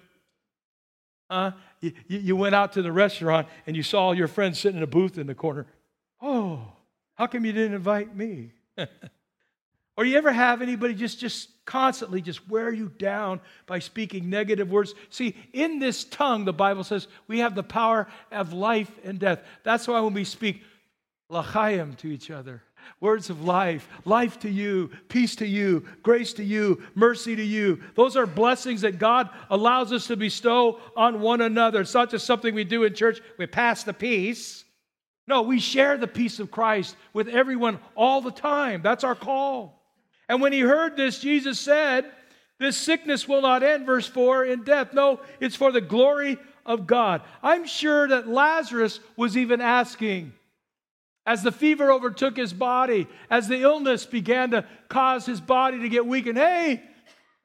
Huh? 1.29 1.51
You, 1.81 1.93
you 2.07 2.35
went 2.35 2.55
out 2.55 2.73
to 2.73 2.81
the 2.81 2.91
restaurant 2.91 3.47
and 3.65 3.75
you 3.75 3.83
saw 3.83 4.11
your 4.11 4.27
friends 4.27 4.59
sitting 4.59 4.77
in 4.77 4.83
a 4.83 4.87
booth 4.87 5.17
in 5.17 5.27
the 5.27 5.35
corner. 5.35 5.67
Oh, 6.21 6.61
how 7.15 7.27
come 7.27 7.45
you 7.45 7.51
didn't 7.51 7.73
invite 7.73 8.15
me? 8.15 8.51
or 9.97 10.05
you 10.05 10.17
ever 10.17 10.31
have 10.31 10.61
anybody 10.61 10.93
just, 10.93 11.19
just 11.19 11.49
constantly 11.65 12.21
just 12.21 12.47
wear 12.47 12.71
you 12.71 12.89
down 12.97 13.41
by 13.65 13.79
speaking 13.79 14.29
negative 14.29 14.69
words? 14.69 14.93
See, 15.09 15.35
in 15.53 15.79
this 15.79 16.05
tongue, 16.05 16.45
the 16.45 16.53
Bible 16.53 16.83
says 16.83 17.07
we 17.27 17.39
have 17.39 17.55
the 17.55 17.63
power 17.63 18.07
of 18.31 18.53
life 18.53 18.91
and 19.03 19.19
death. 19.19 19.41
That's 19.63 19.87
why 19.87 19.99
when 19.99 20.13
we 20.13 20.23
speak 20.23 20.61
l'chaim 21.29 21.95
to 21.95 22.07
each 22.07 22.31
other, 22.31 22.63
words 22.99 23.29
of 23.29 23.43
life, 23.43 23.87
life 24.05 24.39
to 24.39 24.49
you, 24.49 24.89
peace 25.09 25.35
to 25.37 25.47
you, 25.47 25.85
grace 26.03 26.33
to 26.33 26.43
you, 26.43 26.81
mercy 26.95 27.35
to 27.35 27.43
you. 27.43 27.81
Those 27.95 28.15
are 28.15 28.25
blessings 28.25 28.81
that 28.81 28.99
God 28.99 29.29
allows 29.49 29.91
us 29.91 30.07
to 30.07 30.15
bestow 30.15 30.79
on 30.95 31.21
one 31.21 31.41
another. 31.41 31.81
It's 31.81 31.93
not 31.93 32.11
just 32.11 32.25
something 32.25 32.53
we 32.53 32.63
do 32.63 32.83
in 32.83 32.93
church, 32.93 33.19
we 33.37 33.47
pass 33.47 33.83
the 33.83 33.93
peace. 33.93 34.65
No, 35.27 35.41
we 35.41 35.59
share 35.59 35.97
the 35.97 36.07
peace 36.07 36.39
of 36.39 36.51
Christ 36.51 36.95
with 37.13 37.27
everyone 37.27 37.79
all 37.95 38.21
the 38.21 38.31
time. 38.31 38.81
That's 38.81 39.03
our 39.03 39.15
call. 39.15 39.83
And 40.29 40.41
when 40.41 40.53
he 40.53 40.61
heard 40.61 40.95
this, 40.95 41.19
Jesus 41.19 41.59
said, 41.59 42.05
This 42.59 42.77
sickness 42.77 43.27
will 43.27 43.41
not 43.41 43.63
end, 43.63 43.85
verse 43.85 44.07
4, 44.07 44.45
in 44.45 44.63
death. 44.63 44.93
No, 44.93 45.19
it's 45.39 45.55
for 45.55 45.71
the 45.71 45.81
glory 45.81 46.37
of 46.65 46.87
God. 46.87 47.21
I'm 47.43 47.65
sure 47.65 48.07
that 48.07 48.27
Lazarus 48.27 48.99
was 49.15 49.37
even 49.37 49.61
asking, 49.61 50.33
as 51.27 51.43
the 51.43 51.51
fever 51.51 51.91
overtook 51.91 52.37
his 52.37 52.53
body, 52.53 53.05
as 53.29 53.49
the 53.49 53.61
illness 53.61 54.05
began 54.05 54.51
to 54.51 54.65
cause 54.87 55.25
his 55.25 55.41
body 55.41 55.79
to 55.81 55.89
get 55.89 56.07
weakened, 56.07 56.37
hey, 56.37 56.81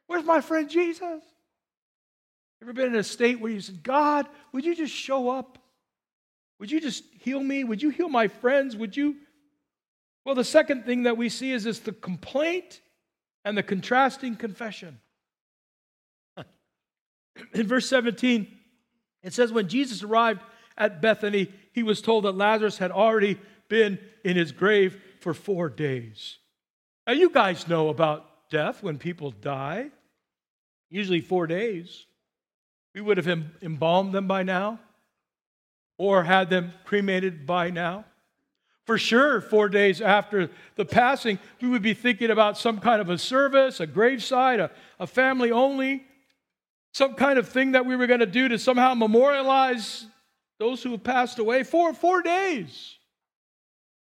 where's 0.06 0.24
my 0.24 0.40
friend 0.40 0.70
Jesus? 0.70 1.20
Ever 2.62 2.72
been 2.72 2.86
in 2.86 2.94
a 2.94 3.02
state 3.02 3.40
where 3.40 3.50
you 3.50 3.60
said, 3.60 3.82
God, 3.82 4.28
would 4.52 4.64
you 4.64 4.76
just 4.76 4.94
show 4.94 5.28
up? 5.28 5.58
Would 6.60 6.70
you 6.70 6.80
just 6.80 7.02
heal 7.18 7.42
me? 7.42 7.64
Would 7.64 7.82
you 7.82 7.90
heal 7.90 8.08
my 8.08 8.28
friends? 8.28 8.76
Would 8.76 8.96
you? 8.96 9.16
Well, 10.24 10.36
the 10.36 10.44
second 10.44 10.86
thing 10.86 11.02
that 11.02 11.16
we 11.16 11.28
see 11.28 11.50
is 11.50 11.64
this 11.64 11.80
the 11.80 11.90
complaint 11.90 12.80
and 13.44 13.58
the 13.58 13.64
contrasting 13.64 14.36
confession. 14.36 15.00
In 17.52 17.66
verse 17.66 17.88
17, 17.88 18.46
it 19.24 19.34
says, 19.34 19.50
When 19.50 19.66
Jesus 19.66 20.04
arrived 20.04 20.42
at 20.78 21.02
Bethany, 21.02 21.52
he 21.72 21.82
was 21.82 22.00
told 22.00 22.26
that 22.26 22.36
Lazarus 22.36 22.78
had 22.78 22.92
already 22.92 23.40
been 23.72 23.98
in 24.22 24.36
his 24.36 24.52
grave 24.52 25.00
for 25.20 25.32
four 25.32 25.70
days. 25.70 26.36
Now, 27.06 27.14
you 27.14 27.30
guys 27.30 27.66
know 27.66 27.88
about 27.88 28.50
death 28.50 28.82
when 28.82 28.98
people 28.98 29.30
die, 29.30 29.88
usually 30.90 31.22
four 31.22 31.46
days. 31.46 32.04
We 32.94 33.00
would 33.00 33.16
have 33.16 33.26
embalmed 33.62 34.12
them 34.12 34.28
by 34.28 34.42
now 34.42 34.78
or 35.96 36.22
had 36.22 36.50
them 36.50 36.74
cremated 36.84 37.46
by 37.46 37.70
now. 37.70 38.04
For 38.84 38.98
sure, 38.98 39.40
four 39.40 39.70
days 39.70 40.02
after 40.02 40.50
the 40.74 40.84
passing, 40.84 41.38
we 41.62 41.70
would 41.70 41.80
be 41.80 41.94
thinking 41.94 42.30
about 42.30 42.58
some 42.58 42.78
kind 42.78 43.00
of 43.00 43.08
a 43.08 43.16
service, 43.16 43.80
a 43.80 43.86
graveside, 43.86 44.60
a, 44.60 44.70
a 45.00 45.06
family 45.06 45.50
only, 45.50 46.04
some 46.92 47.14
kind 47.14 47.38
of 47.38 47.48
thing 47.48 47.72
that 47.72 47.86
we 47.86 47.96
were 47.96 48.06
going 48.06 48.20
to 48.20 48.26
do 48.26 48.48
to 48.48 48.58
somehow 48.58 48.92
memorialize 48.92 50.04
those 50.58 50.82
who 50.82 50.90
have 50.90 51.02
passed 51.02 51.38
away. 51.38 51.62
for 51.62 51.94
four 51.94 52.20
days. 52.20 52.98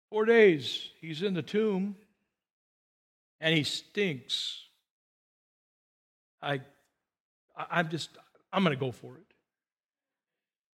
Four 0.10 0.26
days, 0.26 0.90
he's 1.02 1.22
in 1.22 1.34
the 1.34 1.42
tomb 1.42 1.96
and 3.40 3.56
he 3.56 3.64
stinks. 3.64 4.64
I, 6.42 6.62
I'm 7.56 7.90
just, 7.90 8.10
I'm 8.52 8.64
going 8.64 8.76
to 8.76 8.80
go 8.80 8.92
for 8.92 9.18
it. 9.18 9.26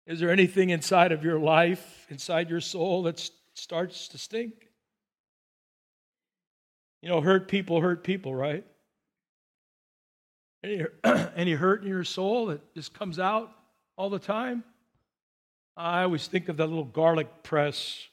Is 0.07 0.19
there 0.19 0.29
anything 0.29 0.69
inside 0.69 1.11
of 1.11 1.23
your 1.23 1.39
life, 1.39 2.05
inside 2.09 2.49
your 2.49 2.61
soul, 2.61 3.03
that 3.03 3.29
starts 3.55 4.07
to 4.09 4.17
stink? 4.17 4.69
You 7.01 7.09
know, 7.09 7.21
hurt 7.21 7.47
people 7.47 7.81
hurt 7.81 8.03
people, 8.03 8.33
right? 8.33 8.63
Any, 10.63 10.85
any 11.35 11.53
hurt 11.53 11.81
in 11.81 11.87
your 11.87 12.03
soul 12.03 12.47
that 12.47 12.73
just 12.73 12.93
comes 12.93 13.19
out 13.19 13.51
all 13.97 14.09
the 14.09 14.19
time? 14.19 14.63
I 15.75 16.03
always 16.03 16.27
think 16.27 16.49
of 16.49 16.57
that 16.57 16.67
little 16.67 16.85
garlic 16.85 17.43
press 17.43 18.07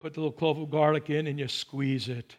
Put 0.00 0.14
the 0.14 0.20
little 0.20 0.32
clove 0.32 0.58
of 0.58 0.70
garlic 0.70 1.10
in 1.10 1.26
and 1.26 1.38
you 1.38 1.48
squeeze 1.48 2.08
it. 2.08 2.36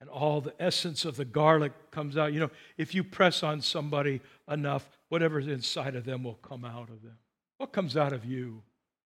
And 0.00 0.08
all 0.10 0.40
the 0.40 0.54
essence 0.58 1.04
of 1.04 1.16
the 1.16 1.24
garlic 1.24 1.72
comes 1.90 2.16
out. 2.16 2.32
You 2.32 2.40
know, 2.40 2.50
if 2.76 2.94
you 2.94 3.04
press 3.04 3.42
on 3.42 3.60
somebody 3.60 4.20
enough, 4.50 4.86
whatever's 5.08 5.46
inside 5.46 5.96
of 5.96 6.04
them 6.04 6.24
will 6.24 6.34
come 6.34 6.64
out 6.64 6.90
of 6.90 7.02
them. 7.02 7.16
What 7.58 7.72
comes 7.72 7.96
out 7.96 8.12
of 8.12 8.24
you 8.24 8.62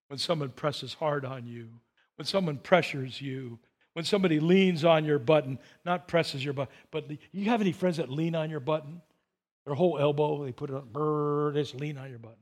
when 0.09 0.19
someone 0.19 0.50
presses 0.50 0.95
hard 0.95 1.25
on 1.25 1.47
you? 1.47 1.69
When 2.17 2.26
someone 2.26 2.59
pressures 2.59 3.21
you? 3.21 3.59
When 3.93 4.05
somebody 4.05 4.38
leans 4.38 4.85
on 4.85 5.05
your 5.05 5.19
button, 5.19 5.59
not 5.85 6.09
presses 6.09 6.45
your 6.45 6.55
button, 6.55 6.73
but 6.90 7.11
you 7.33 7.47
have 7.47 7.61
any 7.61 7.73
friends 7.73 7.97
that 7.97 8.11
lean 8.11 8.35
on 8.35 8.49
your 8.49 8.61
button? 8.61 9.02
Their 9.67 9.75
whole 9.75 9.99
elbow, 9.99 10.45
they 10.45 10.52
put 10.52 10.71
it 10.71 10.76
on, 10.76 10.88
brrr, 10.93 11.52
they 11.52 11.62
just 11.62 11.75
lean 11.75 11.99
on 11.99 12.09
your 12.09 12.19
button. 12.19 12.38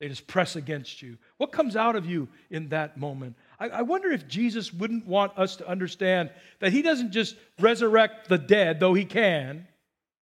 They 0.00 0.08
just 0.08 0.26
press 0.26 0.56
against 0.56 1.02
you. 1.02 1.18
What 1.38 1.52
comes 1.52 1.76
out 1.76 1.96
of 1.96 2.06
you 2.06 2.28
in 2.50 2.68
that 2.68 2.98
moment? 2.98 3.36
I, 3.58 3.68
I, 3.68 3.82
wonder 3.82 4.10
if 4.10 4.28
Jesus 4.28 4.72
wouldn't 4.72 5.06
want 5.06 5.38
us 5.38 5.56
to 5.56 5.68
understand 5.68 6.30
that 6.60 6.72
he 6.72 6.82
doesn't 6.82 7.12
just 7.12 7.36
resurrect 7.58 8.28
the 8.28 8.38
dead, 8.38 8.80
though 8.80 8.94
he 8.94 9.04
can, 9.04 9.66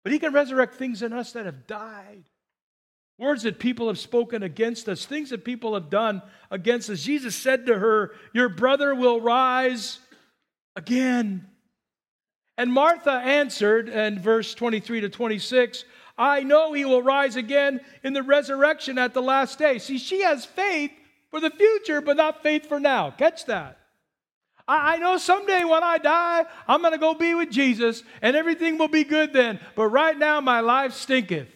but 0.03 0.11
he 0.11 0.19
can 0.19 0.33
resurrect 0.33 0.75
things 0.75 1.01
in 1.01 1.13
us 1.13 1.33
that 1.33 1.45
have 1.45 1.67
died. 1.67 2.23
Words 3.19 3.43
that 3.43 3.57
people 3.57 3.87
have 3.87 3.97
spoken 3.97 4.43
against 4.43 4.87
us, 4.87 5.05
things 5.05 5.31
that 5.31 5.43
people 5.43 5.73
have 5.73 5.89
done 5.89 6.21
against 6.51 6.89
us. 6.89 7.01
Jesus 7.01 7.35
said 7.35 7.65
to 7.65 7.77
her, 7.77 8.11
Your 8.33 8.49
brother 8.49 8.93
will 8.93 9.19
rise 9.19 9.99
again. 10.75 11.47
And 12.57 12.71
Martha 12.71 13.11
answered 13.11 13.89
in 13.89 14.19
verse 14.19 14.53
23 14.53 15.01
to 15.01 15.09
26, 15.09 15.83
I 16.17 16.41
know 16.41 16.73
he 16.73 16.85
will 16.85 17.03
rise 17.03 17.35
again 17.35 17.81
in 18.03 18.13
the 18.13 18.23
resurrection 18.23 18.97
at 18.97 19.13
the 19.13 19.21
last 19.21 19.59
day. 19.59 19.77
See, 19.77 19.99
she 19.99 20.23
has 20.23 20.45
faith 20.45 20.91
for 21.31 21.39
the 21.39 21.49
future, 21.49 22.01
but 22.01 22.17
not 22.17 22.43
faith 22.43 22.67
for 22.67 22.79
now. 22.79 23.11
Catch 23.11 23.45
that. 23.45 23.77
I, 24.67 24.95
I 24.95 24.97
know 24.97 25.17
someday 25.17 25.63
when 25.63 25.83
I 25.83 25.97
die, 25.97 26.45
I'm 26.67 26.81
going 26.81 26.93
to 26.93 26.99
go 26.99 27.13
be 27.13 27.33
with 27.33 27.49
Jesus 27.49 28.03
and 28.21 28.35
everything 28.35 28.77
will 28.77 28.87
be 28.87 29.03
good 29.03 29.33
then. 29.33 29.59
But 29.75 29.87
right 29.87 30.17
now, 30.17 30.41
my 30.41 30.59
life 30.59 30.93
stinketh. 30.93 31.49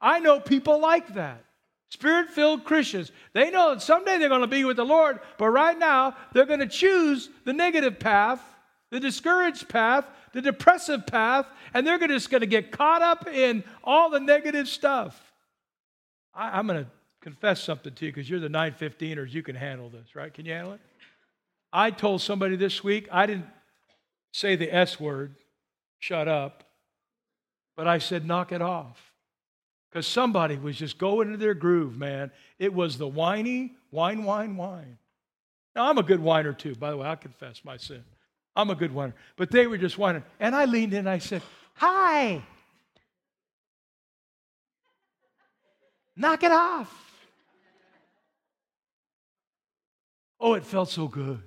I 0.00 0.20
know 0.20 0.40
people 0.40 0.80
like 0.80 1.14
that. 1.14 1.44
Spirit 1.90 2.30
filled 2.30 2.64
Christians. 2.64 3.12
They 3.32 3.50
know 3.50 3.72
that 3.72 3.82
someday 3.82 4.18
they're 4.18 4.28
going 4.28 4.40
to 4.40 4.46
be 4.46 4.64
with 4.64 4.76
the 4.76 4.84
Lord, 4.84 5.20
but 5.38 5.48
right 5.50 5.78
now, 5.78 6.16
they're 6.32 6.44
going 6.44 6.60
to 6.60 6.66
choose 6.66 7.30
the 7.44 7.52
negative 7.52 7.98
path, 7.98 8.40
the 8.90 8.98
discouraged 8.98 9.68
path, 9.68 10.04
the 10.32 10.42
depressive 10.42 11.06
path, 11.06 11.46
and 11.72 11.86
they're 11.86 11.98
just 12.08 12.28
going 12.28 12.40
to 12.40 12.46
get 12.46 12.72
caught 12.72 13.02
up 13.02 13.28
in 13.28 13.62
all 13.84 14.10
the 14.10 14.20
negative 14.20 14.68
stuff. 14.68 15.32
I, 16.34 16.58
am 16.58 16.66
going 16.66 16.84
to 16.84 16.90
confess 17.26 17.60
something 17.60 17.92
to 17.92 18.06
you 18.06 18.12
because 18.12 18.30
you're 18.30 18.38
the 18.38 18.46
915ers. 18.46 19.32
You 19.32 19.42
can 19.42 19.56
handle 19.56 19.88
this, 19.88 20.14
right? 20.14 20.32
Can 20.32 20.46
you 20.46 20.52
handle 20.52 20.74
it? 20.74 20.80
I 21.72 21.90
told 21.90 22.22
somebody 22.22 22.54
this 22.54 22.84
week, 22.84 23.08
I 23.10 23.26
didn't 23.26 23.48
say 24.32 24.54
the 24.54 24.72
S 24.72 25.00
word, 25.00 25.34
shut 25.98 26.28
up, 26.28 26.62
but 27.76 27.88
I 27.88 27.98
said, 27.98 28.24
knock 28.24 28.52
it 28.52 28.62
off. 28.62 29.12
Because 29.90 30.06
somebody 30.06 30.54
was 30.56 30.76
just 30.76 30.98
going 30.98 31.26
into 31.26 31.38
their 31.38 31.54
groove, 31.54 31.98
man. 31.98 32.30
It 32.60 32.72
was 32.72 32.96
the 32.96 33.08
whiny, 33.08 33.74
whine, 33.90 34.22
whine, 34.22 34.56
whine. 34.56 34.96
Now, 35.74 35.90
I'm 35.90 35.98
a 35.98 36.04
good 36.04 36.20
whiner 36.20 36.52
too, 36.52 36.76
by 36.76 36.92
the 36.92 36.96
way, 36.96 37.08
I 37.08 37.16
confess 37.16 37.64
my 37.64 37.76
sin. 37.76 38.04
I'm 38.54 38.70
a 38.70 38.76
good 38.76 38.94
whiner. 38.94 39.14
But 39.34 39.50
they 39.50 39.66
were 39.66 39.78
just 39.78 39.98
whining. 39.98 40.22
And 40.38 40.54
I 40.54 40.64
leaned 40.66 40.92
in 40.92 41.00
and 41.00 41.08
I 41.08 41.18
said, 41.18 41.42
Hi. 41.74 42.40
Knock 46.14 46.44
it 46.44 46.52
off. 46.52 47.05
Oh, 50.46 50.54
it 50.54 50.64
felt 50.64 50.88
so 50.88 51.08
good. 51.08 51.42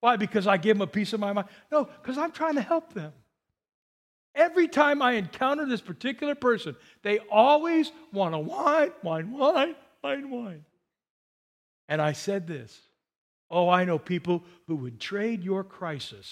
Why? 0.00 0.16
Because 0.16 0.46
I 0.46 0.58
gave 0.58 0.74
them 0.74 0.82
a 0.82 0.86
piece 0.86 1.14
of 1.14 1.20
my 1.20 1.32
mind? 1.32 1.48
No, 1.72 1.88
because 2.02 2.18
I'm 2.18 2.32
trying 2.32 2.56
to 2.56 2.60
help 2.60 2.92
them. 2.92 3.14
Every 4.34 4.68
time 4.68 5.00
I 5.00 5.12
encounter 5.12 5.64
this 5.64 5.80
particular 5.80 6.34
person, 6.34 6.76
they 7.02 7.20
always 7.30 7.90
want 8.12 8.34
to 8.34 8.38
whine, 8.38 8.92
whine, 9.00 9.32
whine, 9.32 9.74
whine, 10.02 10.30
whine. 10.30 10.64
And 11.88 12.02
I 12.02 12.12
said 12.12 12.46
this 12.46 12.78
Oh, 13.50 13.70
I 13.70 13.84
know 13.84 13.98
people 13.98 14.44
who 14.66 14.76
would 14.76 15.00
trade 15.00 15.42
your 15.42 15.64
crisis 15.64 16.28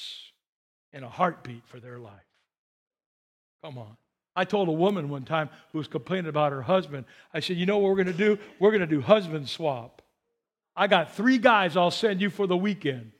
in 0.92 1.04
a 1.04 1.08
heartbeat 1.08 1.66
for 1.66 1.80
their 1.80 1.98
life. 1.98 2.20
Come 3.64 3.78
on. 3.78 3.96
I 4.36 4.44
told 4.44 4.68
a 4.68 4.72
woman 4.72 5.08
one 5.08 5.24
time 5.24 5.48
who 5.72 5.78
was 5.78 5.88
complaining 5.88 6.28
about 6.28 6.52
her 6.52 6.60
husband, 6.60 7.06
I 7.32 7.40
said, 7.40 7.56
You 7.56 7.64
know 7.64 7.78
what 7.78 7.88
we're 7.88 8.04
going 8.04 8.08
to 8.08 8.12
do? 8.12 8.38
We're 8.58 8.72
going 8.72 8.80
to 8.82 8.86
do 8.86 9.00
husband 9.00 9.48
swap. 9.48 10.01
I 10.74 10.86
got 10.86 11.14
three 11.14 11.38
guys 11.38 11.76
I'll 11.76 11.90
send 11.90 12.20
you 12.20 12.30
for 12.30 12.46
the 12.46 12.56
weekend. 12.56 13.12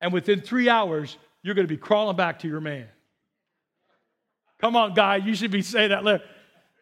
And 0.00 0.12
within 0.12 0.40
three 0.40 0.68
hours, 0.68 1.16
you're 1.42 1.54
going 1.54 1.66
to 1.66 1.72
be 1.72 1.78
crawling 1.78 2.16
back 2.16 2.40
to 2.40 2.48
your 2.48 2.60
man. 2.60 2.86
Come 4.60 4.76
on, 4.76 4.94
guy, 4.94 5.16
you 5.16 5.34
should 5.34 5.50
be 5.50 5.62
saying 5.62 5.90
that. 5.90 6.22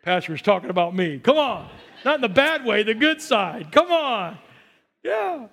Pastor's 0.02 0.42
talking 0.42 0.70
about 0.70 0.94
me. 0.94 1.18
Come 1.18 1.36
on. 1.36 1.68
Not 2.04 2.16
in 2.16 2.20
the 2.22 2.28
bad 2.28 2.64
way, 2.64 2.82
the 2.82 2.94
good 2.94 3.20
side. 3.20 3.70
Come 3.72 3.90
on. 3.90 4.38
Yeah. 5.02 5.46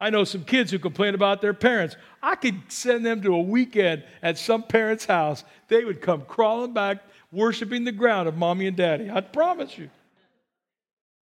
I 0.00 0.10
know 0.10 0.24
some 0.24 0.44
kids 0.44 0.70
who 0.70 0.78
complain 0.78 1.14
about 1.14 1.40
their 1.40 1.54
parents. 1.54 1.96
I 2.22 2.34
could 2.34 2.60
send 2.68 3.06
them 3.06 3.22
to 3.22 3.34
a 3.34 3.40
weekend 3.40 4.04
at 4.22 4.38
some 4.38 4.62
parent's 4.62 5.04
house. 5.04 5.44
They 5.68 5.84
would 5.84 6.00
come 6.00 6.22
crawling 6.22 6.74
back, 6.74 6.98
worshiping 7.32 7.84
the 7.84 7.92
ground 7.92 8.28
of 8.28 8.36
mommy 8.36 8.66
and 8.66 8.76
daddy. 8.76 9.10
I 9.10 9.20
promise 9.20 9.78
you. 9.78 9.90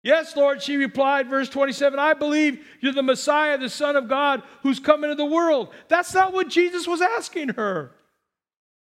Yes, 0.04 0.36
Lord, 0.36 0.64
she 0.64 0.78
replied, 0.78 1.30
verse 1.30 1.48
27, 1.48 2.00
I 2.00 2.14
believe 2.14 2.66
you're 2.80 2.94
the 2.94 3.04
Messiah, 3.04 3.58
the 3.58 3.70
Son 3.70 3.96
of 3.96 4.08
God, 4.08 4.42
who's 4.64 4.80
come 4.80 5.04
into 5.04 5.16
the 5.16 5.26
world. 5.26 5.70
That's 5.90 6.14
not 6.14 6.34
what 6.34 6.48
Jesus 6.48 6.88
was 6.88 7.02
asking 7.02 7.50
her. 7.50 7.92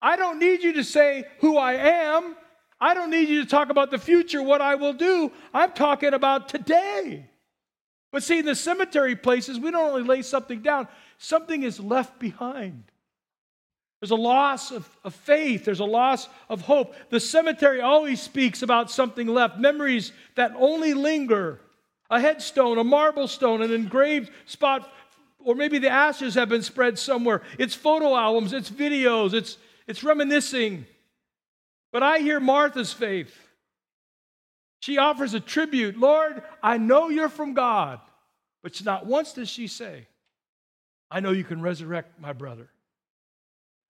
I 0.01 0.17
don't 0.17 0.39
need 0.39 0.62
you 0.62 0.74
to 0.74 0.84
say 0.84 1.24
who 1.39 1.57
I 1.57 1.74
am. 1.74 2.36
I 2.81 2.93
don't 2.93 3.10
need 3.10 3.29
you 3.29 3.41
to 3.43 3.50
talk 3.50 3.69
about 3.69 3.91
the 3.91 3.98
future, 3.98 4.43
what 4.43 4.62
I 4.62 4.75
will 4.75 4.93
do. 4.93 5.31
I'm 5.53 5.72
talking 5.72 6.13
about 6.13 6.50
today. 6.50 7.29
But 8.12 8.22
see, 8.24 8.39
in 8.39 8.45
the 8.45 8.55
cemetery 8.55 9.15
places, 9.15 9.57
we 9.57 9.72
don't 9.72 9.89
only 9.89 10.03
lay 10.03 10.22
something 10.22 10.62
down, 10.62 10.88
something 11.17 11.63
is 11.63 11.79
left 11.79 12.19
behind. 12.19 12.84
There's 14.05 14.12
a 14.12 14.21
loss 14.21 14.69
of, 14.69 14.88
of, 15.03 15.15
faith. 15.15 15.65
There's 15.65 15.79
a 15.79 15.83
loss 15.83 16.29
of 16.47 16.62
hope. 16.62 16.93
The 17.09 17.19
cemetery 17.19 17.81
always 17.81 18.21
speaks 18.21 18.62
about 18.62 18.91
something 18.91 19.25
left, 19.25 19.57
memories 19.57 20.12
that 20.35 20.53
only 20.59 20.93
linger. 20.93 21.59
A 22.12 22.19
headstone, 22.19 22.77
a 22.77 22.83
marble 22.83 23.27
stone, 23.27 23.63
an 23.63 23.74
engraved 23.74 24.29
spot, 24.45 24.88
or 25.39 25.55
maybe 25.55 25.79
the 25.79 25.89
ashes 25.89 26.35
have 26.35 26.50
been 26.50 26.62
spread 26.62 27.00
somewhere. 27.00 27.41
It's 27.57 27.74
photo 27.74 28.15
albums, 28.15 28.53
it's 28.53 28.69
videos, 28.69 29.33
it's, 29.33 29.57
it's 29.88 30.03
reminiscing. 30.03 30.85
But 31.91 32.03
I 32.03 32.19
hear 32.19 32.39
Martha's 32.39 32.93
faith. 32.93 33.35
She 34.81 35.00
offers 35.00 35.33
a 35.33 35.39
tribute. 35.39 35.97
Lord, 35.97 36.43
I 36.62 36.77
know 36.77 37.09
you're 37.09 37.27
from 37.27 37.55
God. 37.55 38.01
But 38.62 38.79
not 38.85 39.07
once 39.07 39.33
does 39.33 39.50
she 39.50 39.65
say, 39.65 40.05
I 41.09 41.21
know 41.21 41.31
you 41.31 41.43
can 41.43 41.59
resurrect 41.59 42.19
my 42.19 42.33
brother. 42.33 42.69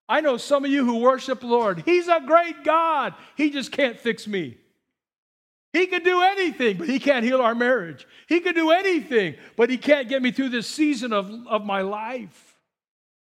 I 0.08 0.22
know 0.22 0.38
some 0.38 0.66
of 0.66 0.72
you 0.72 0.86
who 0.86 0.98
worship 0.98 1.42
the 1.42 1.48
Lord. 1.48 1.84
He's 1.86 2.08
a 2.08 2.22
great 2.26 2.64
God. 2.64 3.16
He 3.36 3.50
just 3.50 3.72
can't 3.72 4.00
fix 4.00 4.28
me. 4.28 4.58
He 5.74 5.88
could 5.88 6.04
do 6.04 6.22
anything, 6.22 6.78
but 6.78 6.88
he 6.88 7.00
can't 7.00 7.26
heal 7.26 7.42
our 7.42 7.56
marriage. 7.56 8.08
He 8.30 8.40
could 8.40 8.56
do 8.56 8.72
anything, 8.72 9.36
but 9.58 9.70
he 9.70 9.78
can't 9.78 10.08
get 10.08 10.22
me 10.22 10.32
through 10.32 10.50
this 10.50 10.68
season 10.68 11.12
of, 11.12 11.30
of 11.48 11.66
my 11.66 11.82
life. 11.82 12.58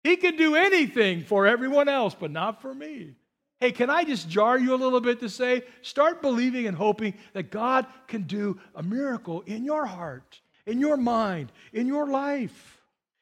He 0.05 0.15
can 0.15 0.37
do 0.37 0.55
anything 0.55 1.23
for 1.23 1.47
everyone 1.47 1.89
else, 1.89 2.15
but 2.17 2.31
not 2.31 2.61
for 2.61 2.73
me. 2.73 3.15
Hey, 3.59 3.71
can 3.71 3.89
I 3.89 4.03
just 4.03 4.29
jar 4.29 4.57
you 4.57 4.73
a 4.73 4.77
little 4.77 5.01
bit 5.01 5.19
to 5.21 5.29
say, 5.29 5.63
start 5.81 6.21
believing 6.21 6.67
and 6.67 6.77
hoping 6.77 7.15
that 7.33 7.51
God 7.51 7.87
can 8.07 8.21
do 8.23 8.59
a 8.75 8.83
miracle 8.83 9.41
in 9.41 9.65
your 9.65 9.85
heart, 9.85 10.39
in 10.65 10.79
your 10.79 10.97
mind, 10.97 11.51
in 11.73 11.87
your 11.87 12.07
life. 12.07 12.81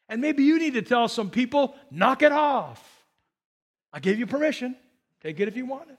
And 0.09 0.21
maybe 0.21 0.43
you 0.43 0.59
need 0.59 0.73
to 0.73 0.81
tell 0.81 1.07
some 1.07 1.29
people, 1.29 1.75
knock 1.89 2.21
it 2.21 2.31
off. 2.31 2.92
I 3.93 3.99
gave 3.99 4.19
you 4.19 4.25
permission. 4.25 4.75
Take 5.21 5.39
it 5.39 5.47
if 5.47 5.55
you 5.55 5.65
want 5.65 5.91
it. 5.91 5.97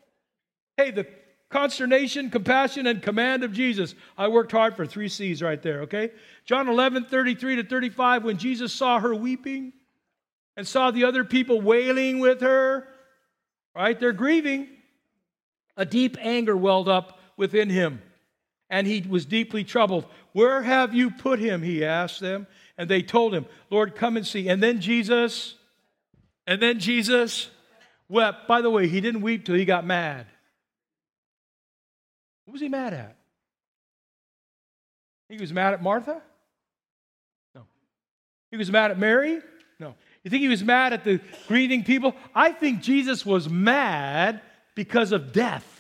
Hey, 0.77 0.91
the 0.91 1.07
consternation, 1.49 2.31
compassion, 2.31 2.87
and 2.87 3.01
command 3.01 3.45
of 3.45 3.53
Jesus. 3.53 3.95
I 4.19 4.29
worked 4.29 4.51
hard 4.51 4.75
for 4.75 4.85
three 4.85 5.09
C's 5.09 5.41
right 5.41 5.63
there, 5.63 5.83
okay? 5.83 6.11
John 6.45 6.69
11, 6.69 7.07
33 7.07 7.57
to 7.57 7.65
35, 7.65 8.25
when 8.25 8.37
Jesus 8.37 8.73
saw 8.73 8.99
her 8.99 9.15
weeping 9.15 9.73
and 10.57 10.67
saw 10.67 10.91
the 10.91 11.05
other 11.05 11.25
people 11.25 11.61
wailing 11.61 12.19
with 12.19 12.41
her, 12.41 12.89
right? 13.75 13.99
They're 13.99 14.13
grieving. 14.13 14.69
A 15.77 15.85
deep 15.85 16.17
anger 16.21 16.57
welled 16.57 16.89
up 16.89 17.19
within 17.37 17.69
him, 17.69 18.01
and 18.71 18.87
he 18.87 19.05
was 19.09 19.27
deeply 19.27 19.65
troubled. 19.65 20.07
Where 20.33 20.63
have 20.63 20.95
you 20.95 21.11
put 21.11 21.39
him? 21.39 21.63
He 21.63 21.85
asked 21.85 22.21
them. 22.21 22.47
And 22.77 22.89
they 22.89 23.03
told 23.03 23.35
him, 23.35 23.47
Lord, 23.71 23.95
come 23.95 24.17
and 24.17 24.27
see. 24.27 24.49
And 24.49 24.63
then 24.63 24.81
Jesus, 24.81 25.55
and 26.47 26.61
then 26.61 26.81
Jesus 26.81 27.51
wept. 28.09 28.47
By 28.49 28.61
the 28.61 28.71
way, 28.71 28.89
he 28.89 29.01
didn't 29.01 29.23
weep 29.23 29.45
till 29.45 29.55
he 29.55 29.65
got 29.65 29.87
mad. 29.87 30.27
What 32.45 32.53
was 32.53 32.61
he 32.61 32.69
mad 32.69 32.93
at? 32.93 33.17
He 35.29 35.39
was 35.39 35.53
mad 35.53 35.75
at 35.75 35.83
Martha? 35.83 36.21
No. 37.55 37.63
He 38.51 38.57
was 38.57 38.71
mad 38.71 38.91
at 38.91 38.99
Mary? 38.99 39.41
No. 39.81 39.95
You 40.23 40.31
think 40.31 40.43
he 40.43 40.49
was 40.49 40.63
mad 40.63 40.93
at 40.93 41.05
the 41.05 41.21
grieving 41.49 41.85
people? 41.85 42.15
I 42.35 42.53
think 42.53 42.81
Jesus 42.81 43.25
was 43.25 43.49
mad 43.49 44.41
because 44.75 45.13
of 45.13 45.33
death. 45.33 45.71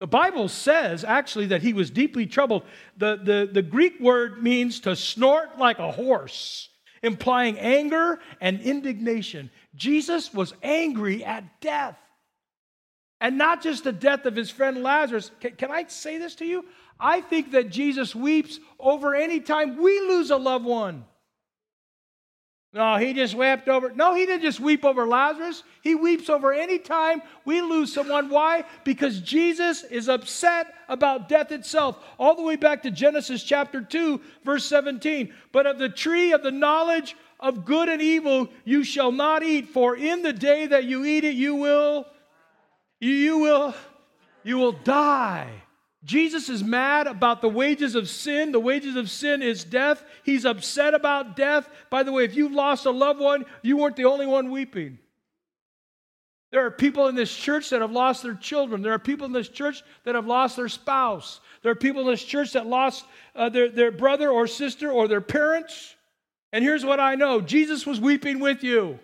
The 0.00 0.06
Bible 0.06 0.48
says 0.48 1.04
actually 1.04 1.46
that 1.46 1.62
he 1.62 1.72
was 1.72 1.90
deeply 1.90 2.26
troubled. 2.26 2.64
The, 2.98 3.16
the, 3.16 3.50
the 3.50 3.62
Greek 3.62 3.98
word 3.98 4.42
means 4.42 4.80
to 4.80 4.94
snort 4.94 5.58
like 5.58 5.78
a 5.78 5.90
horse, 5.90 6.68
implying 7.02 7.58
anger 7.58 8.20
and 8.40 8.60
indignation. 8.60 9.50
Jesus 9.76 10.32
was 10.34 10.54
angry 10.62 11.24
at 11.24 11.60
death. 11.60 11.96
And 13.20 13.38
not 13.38 13.62
just 13.62 13.84
the 13.84 13.92
death 13.92 14.26
of 14.26 14.36
his 14.36 14.50
friend 14.50 14.82
Lazarus. 14.82 15.30
Can, 15.40 15.52
can 15.52 15.70
I 15.70 15.84
say 15.88 16.18
this 16.18 16.34
to 16.36 16.44
you? 16.44 16.64
I 16.98 17.20
think 17.20 17.52
that 17.52 17.70
Jesus 17.70 18.14
weeps 18.14 18.58
over 18.78 19.14
any 19.14 19.40
time 19.40 19.76
we 19.76 20.00
lose 20.00 20.30
a 20.30 20.36
loved 20.36 20.64
one. 20.64 21.04
No, 22.76 22.96
he 22.96 23.14
just 23.14 23.34
wept 23.34 23.68
over. 23.68 23.90
No, 23.92 24.14
he 24.14 24.26
didn't 24.26 24.42
just 24.42 24.60
weep 24.60 24.84
over 24.84 25.06
Lazarus. 25.06 25.62
He 25.80 25.94
weeps 25.94 26.28
over 26.28 26.52
any 26.52 26.78
time 26.78 27.22
we 27.46 27.62
lose 27.62 27.90
someone. 27.90 28.28
Why? 28.28 28.64
Because 28.84 29.20
Jesus 29.20 29.82
is 29.82 30.10
upset 30.10 30.74
about 30.86 31.26
death 31.26 31.52
itself. 31.52 31.98
All 32.18 32.34
the 32.34 32.42
way 32.42 32.56
back 32.56 32.82
to 32.82 32.90
Genesis 32.90 33.42
chapter 33.42 33.80
2, 33.80 34.20
verse 34.44 34.66
17. 34.66 35.32
But 35.52 35.64
of 35.64 35.78
the 35.78 35.88
tree 35.88 36.32
of 36.32 36.42
the 36.42 36.50
knowledge 36.50 37.16
of 37.38 37.64
good 37.64 37.88
and 37.88 38.00
evil 38.00 38.48
you 38.64 38.84
shall 38.84 39.12
not 39.12 39.42
eat, 39.42 39.68
for 39.68 39.96
in 39.96 40.22
the 40.22 40.32
day 40.32 40.66
that 40.66 40.84
you 40.84 41.04
eat 41.04 41.24
it, 41.24 41.34
you 41.34 41.54
will, 41.54 42.06
you 43.00 43.38
will, 43.38 43.74
you 44.42 44.56
will 44.58 44.72
die. 44.72 45.50
Jesus 46.04 46.48
is 46.48 46.62
mad 46.62 47.08
about 47.08 47.42
the 47.42 47.48
wages 47.48 47.96
of 47.96 48.08
sin. 48.08 48.52
The 48.52 48.60
wages 48.60 48.94
of 48.94 49.10
sin 49.10 49.42
is 49.42 49.64
death. 49.64 50.04
He's 50.22 50.44
upset 50.44 50.94
about 50.94 51.34
death. 51.34 51.68
By 51.90 52.04
the 52.04 52.12
way, 52.12 52.24
if 52.24 52.36
you've 52.36 52.52
lost 52.52 52.86
a 52.86 52.92
loved 52.92 53.18
one, 53.18 53.44
you 53.62 53.76
weren't 53.76 53.96
the 53.96 54.04
only 54.04 54.26
one 54.26 54.52
weeping. 54.52 55.00
There 56.52 56.64
are 56.64 56.70
people 56.70 57.08
in 57.08 57.16
this 57.16 57.36
church 57.36 57.70
that 57.70 57.80
have 57.80 57.90
lost 57.90 58.22
their 58.22 58.34
children. 58.34 58.82
There 58.82 58.92
are 58.92 59.00
people 59.00 59.26
in 59.26 59.32
this 59.32 59.48
church 59.48 59.82
that 60.04 60.14
have 60.14 60.28
lost 60.28 60.56
their 60.56 60.68
spouse. 60.68 61.40
There 61.62 61.72
are 61.72 61.74
people 61.74 62.02
in 62.02 62.06
this 62.06 62.22
church 62.22 62.52
that 62.52 62.66
lost 62.66 63.04
uh, 63.34 63.48
their, 63.48 63.68
their 63.68 63.90
brother 63.90 64.30
or 64.30 64.46
sister 64.46 64.92
or 64.92 65.08
their 65.08 65.20
parents. 65.20 65.95
And 66.52 66.64
here's 66.64 66.84
what 66.84 67.00
I 67.00 67.14
know 67.14 67.40
Jesus 67.40 67.86
was 67.86 68.00
weeping 68.00 68.40
with 68.40 68.62
you. 68.62 68.98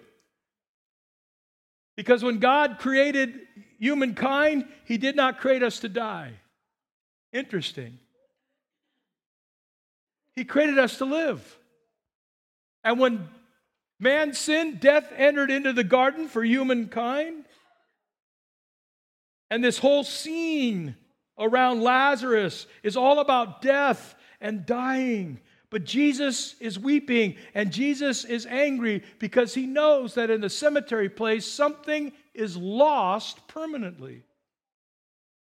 Because 1.96 2.22
when 2.22 2.38
God 2.38 2.78
created 2.78 3.38
humankind, 3.78 4.66
He 4.84 4.98
did 4.98 5.16
not 5.16 5.38
create 5.38 5.62
us 5.62 5.80
to 5.80 5.88
die. 5.88 6.32
Interesting. 7.32 7.98
He 10.34 10.44
created 10.44 10.78
us 10.78 10.98
to 10.98 11.04
live. 11.04 11.58
And 12.84 12.98
when 12.98 13.28
man 14.00 14.32
sinned, 14.32 14.80
death 14.80 15.12
entered 15.16 15.50
into 15.50 15.72
the 15.72 15.84
garden 15.84 16.28
for 16.28 16.42
humankind. 16.42 17.44
And 19.50 19.62
this 19.62 19.78
whole 19.78 20.04
scene 20.04 20.96
around 21.38 21.82
Lazarus 21.82 22.66
is 22.82 22.96
all 22.96 23.18
about 23.18 23.60
death 23.60 24.14
and 24.40 24.64
dying. 24.64 25.40
But 25.72 25.84
Jesus 25.84 26.54
is 26.60 26.78
weeping 26.78 27.36
and 27.54 27.72
Jesus 27.72 28.26
is 28.26 28.44
angry 28.44 29.02
because 29.18 29.54
he 29.54 29.66
knows 29.66 30.14
that 30.14 30.28
in 30.28 30.42
the 30.42 30.50
cemetery 30.50 31.08
place 31.08 31.46
something 31.46 32.12
is 32.34 32.58
lost 32.58 33.48
permanently. 33.48 34.22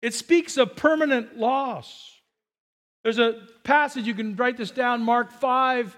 It 0.01 0.15
speaks 0.15 0.57
of 0.57 0.77
permanent 0.77 1.37
loss. 1.37 2.11
There's 3.03 3.19
a 3.19 3.43
passage, 3.65 4.07
you 4.07 4.15
can 4.15 4.35
write 4.35 4.57
this 4.57 4.71
down, 4.71 5.03
Mark 5.03 5.31
5, 5.31 5.95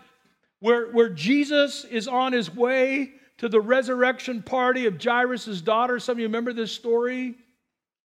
where, 0.59 0.91
where 0.91 1.09
Jesus 1.09 1.85
is 1.85 2.09
on 2.09 2.33
his 2.33 2.53
way 2.53 3.13
to 3.39 3.49
the 3.49 3.61
resurrection 3.61 4.43
party 4.43 4.87
of 4.87 5.01
Jairus' 5.01 5.61
daughter. 5.61 6.01
Some 6.01 6.15
of 6.15 6.19
you 6.19 6.27
remember 6.27 6.53
this 6.53 6.73
story? 6.73 7.37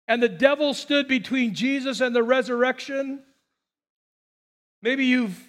And 0.07 0.23
the 0.23 0.29
devil 0.29 0.73
stood 0.73 1.07
between 1.07 1.53
Jesus 1.53 2.01
and 2.01 2.15
the 2.15 2.23
resurrection. 2.23 3.21
Maybe 4.81 5.05
you've 5.05 5.39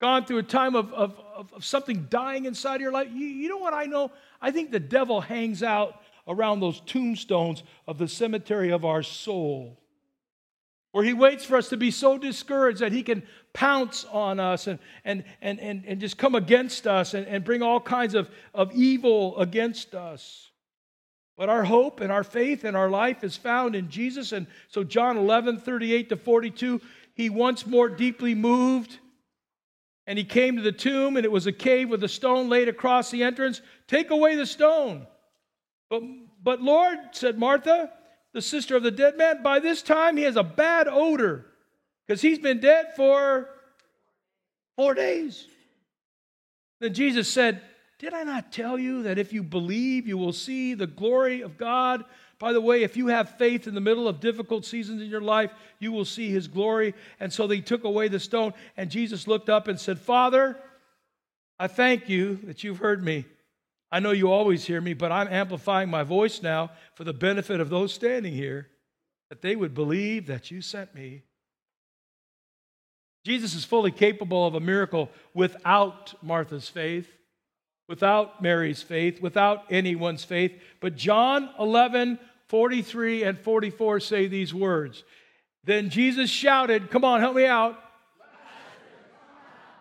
gone 0.00 0.24
through 0.24 0.38
a 0.38 0.42
time 0.42 0.74
of, 0.74 0.92
of, 0.94 1.20
of, 1.36 1.64
something 1.64 2.06
dying 2.08 2.46
inside 2.46 2.76
of 2.76 2.80
your 2.80 2.92
life. 2.92 3.08
You, 3.12 3.26
you 3.26 3.48
know 3.48 3.58
what 3.58 3.74
I 3.74 3.84
know? 3.84 4.10
I 4.40 4.50
think 4.50 4.70
the 4.70 4.80
devil 4.80 5.20
hangs 5.20 5.62
out 5.62 6.00
around 6.26 6.60
those 6.60 6.80
tombstones 6.80 7.62
of 7.86 7.98
the 7.98 8.08
cemetery 8.08 8.72
of 8.72 8.84
our 8.84 9.02
soul, 9.02 9.78
where 10.92 11.04
he 11.04 11.12
waits 11.12 11.44
for 11.44 11.56
us 11.56 11.68
to 11.68 11.76
be 11.76 11.90
so 11.90 12.16
discouraged 12.16 12.80
that 12.80 12.92
he 12.92 13.02
can 13.02 13.22
pounce 13.52 14.04
on 14.06 14.40
us 14.40 14.66
and, 14.66 14.78
and, 15.04 15.22
and, 15.42 15.60
and, 15.60 15.84
and 15.86 16.00
just 16.00 16.16
come 16.16 16.34
against 16.34 16.86
us 16.86 17.12
and, 17.12 17.26
and 17.26 17.44
bring 17.44 17.62
all 17.62 17.80
kinds 17.80 18.14
of, 18.14 18.30
of 18.54 18.72
evil 18.72 19.38
against 19.38 19.94
us. 19.94 20.50
But 21.36 21.48
our 21.48 21.64
hope 21.64 22.00
and 22.00 22.12
our 22.12 22.24
faith 22.24 22.64
and 22.64 22.76
our 22.76 22.90
life 22.90 23.22
is 23.22 23.36
found 23.36 23.74
in 23.74 23.88
Jesus. 23.88 24.32
And 24.32 24.46
so, 24.68 24.84
John 24.84 25.16
11, 25.16 25.60
38 25.60 26.08
to 26.10 26.16
42, 26.16 26.80
he 27.14 27.30
once 27.30 27.66
more 27.66 27.88
deeply 27.88 28.34
moved 28.34 28.98
and 30.10 30.18
he 30.18 30.24
came 30.24 30.56
to 30.56 30.62
the 30.62 30.72
tomb, 30.72 31.16
and 31.16 31.24
it 31.24 31.30
was 31.30 31.46
a 31.46 31.52
cave 31.52 31.88
with 31.88 32.02
a 32.02 32.08
stone 32.08 32.48
laid 32.48 32.68
across 32.68 33.12
the 33.12 33.22
entrance. 33.22 33.62
Take 33.86 34.10
away 34.10 34.34
the 34.34 34.44
stone. 34.44 35.06
But, 35.88 36.02
but 36.42 36.60
Lord, 36.60 36.98
said 37.12 37.38
Martha, 37.38 37.92
the 38.32 38.42
sister 38.42 38.74
of 38.74 38.82
the 38.82 38.90
dead 38.90 39.16
man, 39.16 39.44
by 39.44 39.60
this 39.60 39.82
time 39.82 40.16
he 40.16 40.24
has 40.24 40.34
a 40.34 40.42
bad 40.42 40.88
odor 40.88 41.46
because 42.04 42.20
he's 42.20 42.40
been 42.40 42.58
dead 42.58 42.86
for 42.96 43.50
four 44.74 44.94
days. 44.94 45.46
Then 46.80 46.92
Jesus 46.92 47.32
said, 47.32 47.62
Did 48.00 48.12
I 48.12 48.24
not 48.24 48.50
tell 48.50 48.80
you 48.80 49.04
that 49.04 49.16
if 49.16 49.32
you 49.32 49.44
believe, 49.44 50.08
you 50.08 50.18
will 50.18 50.32
see 50.32 50.74
the 50.74 50.88
glory 50.88 51.40
of 51.42 51.56
God? 51.56 52.04
By 52.40 52.54
the 52.54 52.60
way, 52.60 52.82
if 52.82 52.96
you 52.96 53.08
have 53.08 53.36
faith 53.36 53.66
in 53.66 53.74
the 53.74 53.82
middle 53.82 54.08
of 54.08 54.18
difficult 54.18 54.64
seasons 54.64 55.02
in 55.02 55.10
your 55.10 55.20
life, 55.20 55.52
you 55.78 55.92
will 55.92 56.06
see 56.06 56.30
his 56.30 56.48
glory. 56.48 56.94
And 57.20 57.30
so 57.30 57.46
they 57.46 57.60
took 57.60 57.84
away 57.84 58.08
the 58.08 58.18
stone, 58.18 58.54
and 58.78 58.90
Jesus 58.90 59.28
looked 59.28 59.50
up 59.50 59.68
and 59.68 59.78
said, 59.78 59.98
Father, 60.00 60.56
I 61.58 61.66
thank 61.68 62.08
you 62.08 62.36
that 62.44 62.64
you've 62.64 62.78
heard 62.78 63.04
me. 63.04 63.26
I 63.92 64.00
know 64.00 64.12
you 64.12 64.32
always 64.32 64.64
hear 64.64 64.80
me, 64.80 64.94
but 64.94 65.12
I'm 65.12 65.28
amplifying 65.28 65.90
my 65.90 66.02
voice 66.02 66.42
now 66.42 66.70
for 66.94 67.04
the 67.04 67.12
benefit 67.12 67.60
of 67.60 67.68
those 67.68 67.92
standing 67.92 68.32
here, 68.32 68.68
that 69.28 69.42
they 69.42 69.54
would 69.54 69.74
believe 69.74 70.26
that 70.28 70.50
you 70.50 70.62
sent 70.62 70.94
me. 70.94 71.22
Jesus 73.26 73.54
is 73.54 73.66
fully 73.66 73.90
capable 73.90 74.46
of 74.46 74.54
a 74.54 74.60
miracle 74.60 75.10
without 75.34 76.14
Martha's 76.22 76.70
faith, 76.70 77.06
without 77.86 78.40
Mary's 78.40 78.80
faith, 78.80 79.20
without 79.20 79.64
anyone's 79.68 80.24
faith. 80.24 80.58
But 80.80 80.96
John 80.96 81.50
11, 81.58 82.18
43 82.50 83.22
and 83.22 83.38
44 83.38 84.00
say 84.00 84.26
these 84.26 84.52
words. 84.52 85.04
Then 85.62 85.88
Jesus 85.88 86.28
shouted, 86.28 86.90
Come 86.90 87.04
on, 87.04 87.20
help 87.20 87.36
me 87.36 87.46
out. 87.46 87.78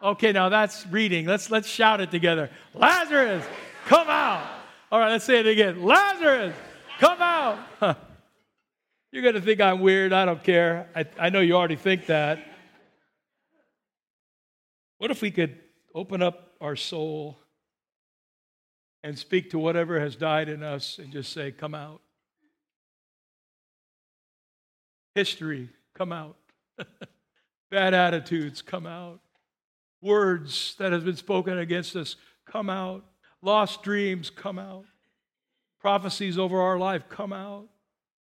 Okay, 0.04 0.32
now 0.32 0.50
that's 0.50 0.86
reading. 0.88 1.26
Let's, 1.26 1.50
let's 1.50 1.68
shout 1.68 2.00
it 2.00 2.12
together. 2.12 2.52
Lazarus, 2.76 3.44
come 3.88 4.08
out. 4.08 4.48
All 4.92 5.00
right, 5.00 5.10
let's 5.10 5.26
say 5.26 5.40
it 5.40 5.48
again. 5.48 5.84
Lazarus, 5.84 6.56
come 7.00 7.20
out. 7.20 7.58
You're 9.12 9.24
going 9.24 9.34
to 9.34 9.42
think 9.42 9.60
I'm 9.60 9.80
weird. 9.80 10.14
I 10.14 10.26
don't 10.26 10.44
care. 10.44 10.90
I, 10.96 11.06
I 11.20 11.30
know 11.30 11.40
you 11.40 11.56
already 11.56 11.76
think 11.76 12.06
that. 12.06 12.40
What 15.00 15.10
if 15.10 15.24
we 15.24 15.32
could 15.32 15.58
open 15.96 16.22
up 16.22 16.54
our 16.62 16.76
soul 16.76 17.40
and 19.04 19.18
speak 19.18 19.50
to 19.50 19.60
whatever 19.60 20.00
has 20.00 20.16
died 20.16 20.50
in 20.50 20.62
us 20.62 21.00
and 21.00 21.12
just 21.12 21.34
say, 21.34 21.52
Come 21.52 21.74
out? 21.74 22.02
History, 25.20 25.68
come 25.96 26.14
out. 26.14 26.38
Bad 27.70 27.94
attitudes, 27.94 28.62
come 28.62 28.86
out. 28.86 29.20
Words 30.02 30.76
that 30.80 30.94
have 30.94 31.04
been 31.04 31.18
spoken 31.18 31.60
against 31.60 31.98
us, 31.98 32.16
come 32.46 32.70
out. 32.70 33.04
Lost 33.42 33.84
dreams, 33.84 34.30
come 34.30 34.58
out. 34.58 34.86
Prophecies 35.82 36.38
over 36.38 36.62
our 36.62 36.78
life, 36.78 37.10
come 37.10 37.34
out. 37.34 37.66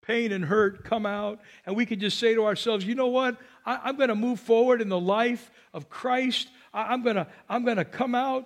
Pain 0.01 0.33
and 0.33 0.43
hurt, 0.43 0.83
come 0.83 1.05
out. 1.05 1.39
And 1.65 1.73
we 1.73 1.85
can 1.85 2.01
just 2.01 2.19
say 2.19 2.35
to 2.35 2.45
ourselves, 2.45 2.83
you 2.83 2.95
know 2.95 3.07
what? 3.07 3.37
I, 3.65 3.87
am 3.87 3.95
going 3.95 4.09
to 4.09 4.15
move 4.15 4.41
forward 4.41 4.81
in 4.81 4.89
the 4.89 4.99
life 4.99 5.49
of 5.73 5.89
Christ. 5.89 6.49
I, 6.73 6.93
am 6.93 7.01
going 7.01 7.15
to 7.15 7.27
I'm 7.47 7.63
going 7.63 7.77
to 7.77 7.85
come 7.85 8.13
out. 8.13 8.45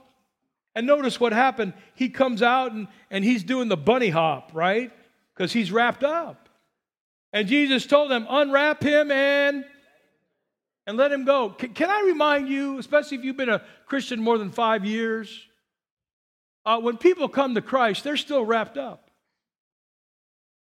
And 0.75 0.85
notice 0.85 1.19
what 1.19 1.33
happened. 1.33 1.73
He 1.95 2.09
comes 2.09 2.43
out 2.43 2.71
and, 2.71 2.87
and 3.09 3.25
he's 3.25 3.43
doing 3.43 3.67
the 3.67 3.77
bunny 3.77 4.09
hop, 4.09 4.51
right? 4.53 4.91
Because 5.33 5.51
he's 5.51 5.71
wrapped 5.71 6.03
up. 6.03 6.49
And 7.33 7.47
Jesus 7.47 7.87
told 7.87 8.11
them, 8.11 8.27
unwrap 8.29 8.81
him 8.81 9.11
and 9.11 9.65
and 10.85 10.97
let 10.97 11.11
him 11.11 11.25
go. 11.25 11.49
Can, 11.49 11.73
can 11.73 11.89
I 11.89 12.03
remind 12.05 12.49
you, 12.49 12.77
especially 12.77 13.17
if 13.17 13.23
you've 13.23 13.37
been 13.37 13.49
a 13.49 13.63
Christian 13.85 14.21
more 14.21 14.37
than 14.37 14.51
five 14.51 14.85
years, 14.85 15.47
uh, 16.65 16.79
when 16.79 16.97
people 16.97 17.29
come 17.29 17.55
to 17.55 17.61
Christ, 17.61 18.03
they're 18.03 18.17
still 18.17 18.45
wrapped 18.45 18.77
up. 18.77 19.09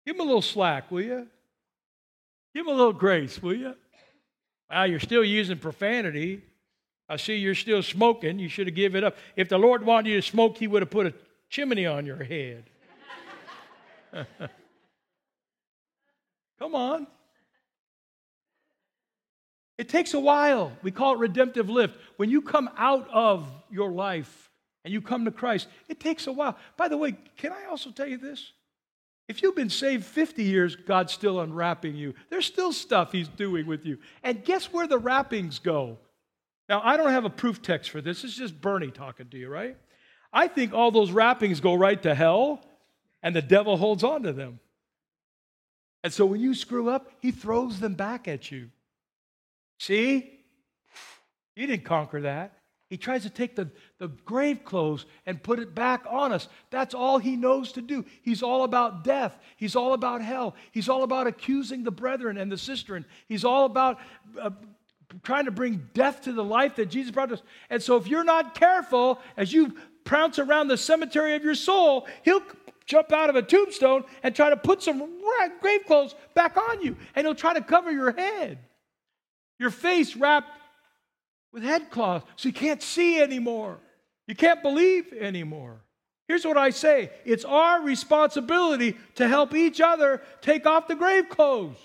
Give 0.04 0.16
them 0.16 0.24
a 0.24 0.26
little 0.26 0.42
slack, 0.42 0.90
will 0.90 1.02
you? 1.02 1.26
Give 2.54 2.64
them 2.64 2.74
a 2.74 2.76
little 2.76 2.92
grace, 2.92 3.40
will 3.42 3.54
you? 3.54 3.74
Well, 4.70 4.86
you're 4.86 5.00
still 5.00 5.24
using 5.24 5.58
profanity. 5.58 6.42
I 7.08 7.16
see 7.16 7.36
you're 7.36 7.54
still 7.54 7.82
smoking. 7.82 8.38
You 8.38 8.48
should 8.48 8.66
have 8.66 8.76
given 8.76 9.04
it 9.04 9.06
up. 9.06 9.16
If 9.36 9.48
the 9.48 9.58
Lord 9.58 9.84
wanted 9.84 10.10
you 10.10 10.20
to 10.20 10.26
smoke, 10.26 10.58
He 10.58 10.66
would 10.66 10.82
have 10.82 10.90
put 10.90 11.06
a 11.06 11.14
chimney 11.48 11.86
on 11.86 12.06
your 12.06 12.22
head. 12.22 12.64
Come 16.58 16.74
on. 16.74 17.06
It 19.78 19.88
takes 19.88 20.12
a 20.14 20.20
while. 20.20 20.72
We 20.82 20.90
call 20.90 21.14
it 21.14 21.18
redemptive 21.18 21.70
lift. 21.70 21.96
When 22.16 22.30
you 22.30 22.42
come 22.42 22.68
out 22.76 23.08
of 23.12 23.48
your 23.70 23.92
life 23.92 24.50
and 24.84 24.92
you 24.92 25.00
come 25.00 25.24
to 25.24 25.30
Christ, 25.30 25.68
it 25.88 26.00
takes 26.00 26.26
a 26.26 26.32
while. 26.32 26.56
By 26.76 26.88
the 26.88 26.96
way, 26.96 27.16
can 27.36 27.52
I 27.52 27.66
also 27.70 27.90
tell 27.90 28.08
you 28.08 28.18
this? 28.18 28.52
If 29.28 29.42
you've 29.42 29.54
been 29.54 29.70
saved 29.70 30.04
50 30.04 30.42
years, 30.42 30.74
God's 30.74 31.12
still 31.12 31.40
unwrapping 31.40 31.94
you. 31.94 32.14
There's 32.30 32.46
still 32.46 32.72
stuff 32.72 33.12
He's 33.12 33.28
doing 33.28 33.66
with 33.66 33.84
you. 33.84 33.98
And 34.22 34.44
guess 34.44 34.72
where 34.72 34.86
the 34.86 34.98
wrappings 34.98 35.58
go? 35.58 35.98
Now, 36.68 36.80
I 36.82 36.96
don't 36.96 37.10
have 37.10 37.24
a 37.24 37.30
proof 37.30 37.62
text 37.62 37.90
for 37.90 38.00
this. 38.00 38.24
It's 38.24 38.34
just 38.34 38.60
Bernie 38.60 38.90
talking 38.90 39.28
to 39.28 39.38
you, 39.38 39.48
right? 39.48 39.76
I 40.32 40.48
think 40.48 40.74
all 40.74 40.90
those 40.90 41.10
wrappings 41.10 41.60
go 41.60 41.74
right 41.74 42.02
to 42.02 42.14
hell, 42.14 42.60
and 43.22 43.36
the 43.36 43.42
devil 43.42 43.76
holds 43.76 44.02
on 44.02 44.22
to 44.24 44.32
them. 44.32 44.60
And 46.04 46.12
so 46.12 46.24
when 46.26 46.40
you 46.40 46.54
screw 46.54 46.88
up, 46.88 47.10
he 47.20 47.30
throws 47.30 47.80
them 47.80 47.94
back 47.94 48.28
at 48.28 48.50
you. 48.50 48.70
See? 49.78 50.38
You 51.56 51.66
didn't 51.66 51.84
conquer 51.84 52.22
that. 52.22 52.58
He 52.88 52.96
tries 52.96 53.24
to 53.24 53.30
take 53.30 53.54
the, 53.54 53.68
the 53.98 54.08
grave 54.08 54.64
clothes 54.64 55.04
and 55.26 55.42
put 55.42 55.58
it 55.58 55.74
back 55.74 56.04
on 56.08 56.32
us. 56.32 56.48
That's 56.70 56.94
all 56.94 57.18
he 57.18 57.36
knows 57.36 57.72
to 57.72 57.82
do. 57.82 58.06
He's 58.22 58.42
all 58.42 58.64
about 58.64 59.04
death. 59.04 59.38
He's 59.56 59.76
all 59.76 59.92
about 59.92 60.22
hell. 60.22 60.54
He's 60.72 60.88
all 60.88 61.02
about 61.02 61.26
accusing 61.26 61.84
the 61.84 61.90
brethren 61.90 62.38
and 62.38 62.50
the 62.50 62.56
sister. 62.56 62.96
And 62.96 63.04
He's 63.28 63.44
all 63.44 63.66
about 63.66 63.98
uh, 64.40 64.50
trying 65.22 65.44
to 65.44 65.50
bring 65.50 65.86
death 65.92 66.22
to 66.22 66.32
the 66.32 66.44
life 66.44 66.76
that 66.76 66.86
Jesus 66.86 67.10
brought 67.10 67.30
us. 67.30 67.42
And 67.68 67.82
so 67.82 67.96
if 67.96 68.06
you're 68.06 68.24
not 68.24 68.54
careful, 68.54 69.20
as 69.36 69.52
you 69.52 69.76
prounce 70.04 70.38
around 70.38 70.68
the 70.68 70.78
cemetery 70.78 71.34
of 71.34 71.44
your 71.44 71.54
soul, 71.54 72.06
he'll 72.22 72.42
jump 72.88 73.12
out 73.12 73.30
of 73.30 73.36
a 73.36 73.42
tombstone 73.42 74.02
and 74.22 74.34
try 74.34 74.50
to 74.50 74.56
put 74.56 74.82
some 74.82 74.98
grave 75.60 75.84
clothes 75.86 76.14
back 76.34 76.56
on 76.56 76.80
you. 76.80 76.96
And 77.14 77.26
he'll 77.26 77.34
try 77.34 77.54
to 77.54 77.60
cover 77.60 77.92
your 77.92 78.12
head, 78.12 78.58
your 79.60 79.70
face 79.70 80.16
wrapped 80.16 80.50
with 81.52 81.62
headcloth 81.62 82.24
so 82.36 82.48
you 82.48 82.52
can't 82.52 82.82
see 82.82 83.20
anymore. 83.20 83.78
You 84.26 84.34
can't 84.34 84.62
believe 84.62 85.12
anymore. 85.12 85.82
Here's 86.26 86.44
what 86.44 86.58
I 86.58 86.70
say 86.70 87.10
it's 87.24 87.44
our 87.44 87.82
responsibility 87.82 88.96
to 89.14 89.28
help 89.28 89.54
each 89.54 89.80
other 89.80 90.22
take 90.40 90.66
off 90.66 90.88
the 90.88 90.94
grave 90.94 91.28
clothes 91.28 91.76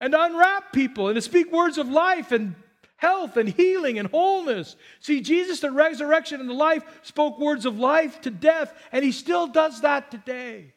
and 0.00 0.14
unwrap 0.14 0.72
people 0.72 1.08
and 1.08 1.16
to 1.16 1.22
speak 1.22 1.52
words 1.52 1.76
of 1.76 1.88
life 1.88 2.32
and 2.32 2.54
health 2.98 3.36
and 3.36 3.48
healing 3.48 3.98
and 3.98 4.08
wholeness. 4.08 4.76
See, 5.00 5.20
Jesus, 5.22 5.60
the 5.60 5.70
resurrection 5.70 6.40
and 6.40 6.50
the 6.50 6.54
life, 6.54 6.84
spoke 7.02 7.38
words 7.38 7.64
of 7.64 7.78
life 7.78 8.20
to 8.22 8.30
death, 8.30 8.72
and 8.92 9.04
he 9.04 9.12
still 9.12 9.46
does 9.46 9.80
that 9.80 10.10
today. 10.10 10.74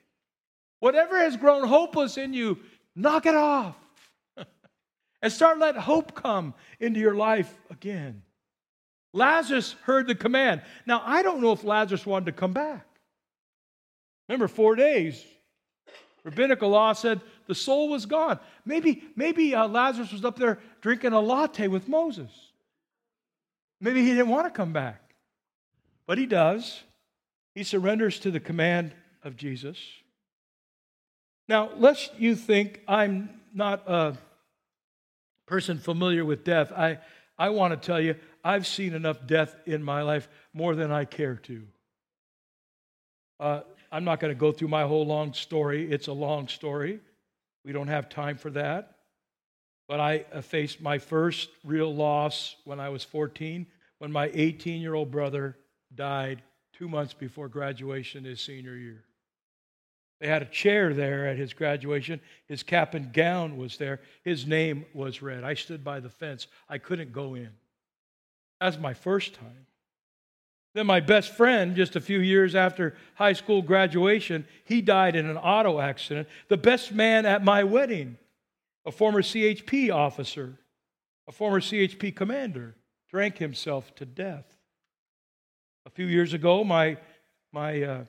Whatever 0.79 1.19
has 1.19 1.35
grown 1.35 1.67
hopeless 1.67 2.17
in 2.17 2.33
you, 2.33 2.59
knock 2.95 3.25
it 3.25 3.35
off 3.35 3.75
and 5.21 5.33
start 5.33 5.59
let 5.59 5.75
hope 5.75 6.15
come 6.15 6.53
into 6.79 6.99
your 6.99 7.15
life 7.15 7.53
again. 7.69 8.21
Lazarus 9.13 9.75
heard 9.83 10.07
the 10.07 10.15
command. 10.15 10.61
Now, 10.85 11.01
I 11.05 11.21
don't 11.21 11.41
know 11.41 11.51
if 11.51 11.63
Lazarus 11.63 12.05
wanted 12.05 12.27
to 12.27 12.31
come 12.31 12.53
back. 12.53 12.85
Remember, 14.29 14.47
four 14.47 14.75
days. 14.75 15.21
Rabbinical 16.23 16.69
law 16.69 16.93
said 16.93 17.19
the 17.47 17.55
soul 17.55 17.89
was 17.89 18.05
gone. 18.05 18.39
Maybe, 18.65 19.03
maybe 19.15 19.55
uh, 19.55 19.67
Lazarus 19.67 20.11
was 20.11 20.25
up 20.25 20.37
there 20.37 20.59
drinking 20.81 21.13
a 21.13 21.19
latte 21.19 21.67
with 21.67 21.87
Moses. 21.87 22.31
Maybe 23.79 24.01
he 24.03 24.09
didn't 24.09 24.29
want 24.29 24.45
to 24.45 24.51
come 24.51 24.73
back. 24.73 25.15
But 26.05 26.17
he 26.17 26.25
does. 26.25 26.83
He 27.55 27.63
surrenders 27.63 28.19
to 28.19 28.31
the 28.31 28.39
command 28.39 28.93
of 29.23 29.35
Jesus. 29.35 29.77
Now, 31.47 31.71
lest 31.75 32.11
you 32.17 32.35
think 32.35 32.81
I'm 32.87 33.41
not 33.53 33.87
a 33.87 34.17
person 35.47 35.79
familiar 35.79 36.23
with 36.23 36.43
death, 36.43 36.71
I, 36.71 36.99
I 37.37 37.49
want 37.49 37.73
to 37.73 37.85
tell 37.85 37.99
you, 37.99 38.15
I've 38.43 38.65
seen 38.65 38.93
enough 38.93 39.25
death 39.25 39.55
in 39.65 39.83
my 39.83 40.01
life 40.01 40.29
more 40.53 40.75
than 40.75 40.91
I 40.91 41.05
care 41.05 41.35
to. 41.35 41.63
Uh, 43.39 43.61
I'm 43.91 44.03
not 44.03 44.19
going 44.19 44.33
to 44.33 44.39
go 44.39 44.51
through 44.51 44.69
my 44.69 44.83
whole 44.83 45.05
long 45.05 45.33
story. 45.33 45.91
It's 45.91 46.07
a 46.07 46.13
long 46.13 46.47
story. 46.47 47.01
We 47.63 47.71
don't 47.71 47.87
have 47.87 48.09
time 48.09 48.37
for 48.37 48.49
that. 48.51 48.95
But 49.87 49.99
I 49.99 50.25
uh, 50.31 50.41
faced 50.41 50.81
my 50.81 50.99
first 50.99 51.49
real 51.63 51.93
loss 51.93 52.55
when 52.63 52.79
I 52.79 52.89
was 52.89 53.03
14, 53.03 53.67
when 53.99 54.11
my 54.11 54.31
18 54.33 54.81
year 54.81 54.93
old 54.93 55.11
brother 55.11 55.57
died 55.93 56.41
two 56.73 56.87
months 56.87 57.13
before 57.13 57.49
graduation 57.49 58.23
his 58.23 58.39
senior 58.39 58.75
year. 58.75 59.03
They 60.21 60.27
had 60.27 60.43
a 60.43 60.45
chair 60.45 60.93
there 60.93 61.27
at 61.27 61.37
his 61.37 61.51
graduation. 61.51 62.21
His 62.47 62.61
cap 62.61 62.93
and 62.93 63.11
gown 63.11 63.57
was 63.57 63.77
there. 63.77 64.01
His 64.23 64.45
name 64.45 64.85
was 64.93 65.21
read. 65.21 65.43
I 65.43 65.55
stood 65.55 65.83
by 65.83 65.99
the 65.99 66.09
fence. 66.09 66.47
I 66.69 66.77
couldn't 66.77 67.11
go 67.11 67.33
in. 67.33 67.49
That's 68.59 68.77
my 68.77 68.93
first 68.93 69.33
time. 69.33 69.65
Then 70.73 70.85
my 70.85 71.01
best 71.01 71.35
friend, 71.35 71.75
just 71.75 71.95
a 71.95 72.01
few 72.01 72.19
years 72.19 72.55
after 72.55 72.95
high 73.15 73.33
school 73.33 73.61
graduation, 73.61 74.45
he 74.63 74.81
died 74.81 75.15
in 75.15 75.25
an 75.25 75.37
auto 75.37 75.79
accident. 75.79 76.29
The 76.47 76.57
best 76.57 76.93
man 76.93 77.25
at 77.25 77.43
my 77.43 77.63
wedding, 77.63 78.17
a 78.85 78.91
former 78.91 79.21
CHP 79.21 79.93
officer, 79.93 80.57
a 81.27 81.31
former 81.31 81.59
CHP 81.59 82.15
commander, 82.15 82.75
drank 83.09 83.37
himself 83.37 83.93
to 83.95 84.05
death. 84.05 84.45
A 85.85 85.89
few 85.89 86.05
years 86.05 86.33
ago, 86.33 86.63
my, 86.63 86.97
my, 87.51 87.81
uh, 87.81 88.03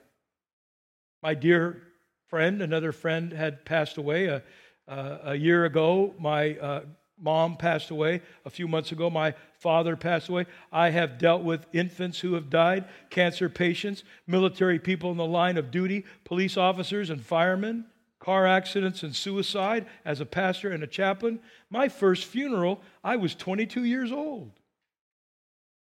my 1.21 1.33
dear 1.33 1.81
friend, 2.27 2.61
another 2.61 2.93
friend, 2.93 3.33
had 3.33 3.65
passed 3.65 3.97
away. 3.97 4.27
A, 4.27 4.43
uh, 4.87 5.17
a 5.23 5.35
year 5.35 5.65
ago, 5.65 6.13
my 6.19 6.57
uh, 6.57 6.81
mom 7.19 7.57
passed 7.57 7.89
away. 7.89 8.21
A 8.45 8.49
few 8.49 8.67
months 8.67 8.91
ago, 8.91 9.09
my 9.09 9.33
father 9.59 9.95
passed 9.95 10.29
away. 10.29 10.45
I 10.71 10.89
have 10.89 11.17
dealt 11.17 11.43
with 11.43 11.65
infants 11.73 12.19
who 12.19 12.33
have 12.33 12.49
died, 12.49 12.85
cancer 13.09 13.49
patients, 13.49 14.03
military 14.27 14.79
people 14.79 15.11
in 15.11 15.17
the 15.17 15.25
line 15.25 15.57
of 15.57 15.71
duty, 15.71 16.05
police 16.23 16.57
officers 16.57 17.09
and 17.09 17.21
firemen, 17.21 17.85
car 18.19 18.47
accidents 18.47 19.03
and 19.03 19.15
suicide 19.15 19.85
as 20.05 20.19
a 20.21 20.25
pastor 20.25 20.71
and 20.71 20.83
a 20.83 20.87
chaplain. 20.87 21.39
My 21.69 21.89
first 21.89 22.25
funeral, 22.25 22.81
I 23.03 23.17
was 23.17 23.35
22 23.35 23.83
years 23.83 24.11
old. 24.11 24.51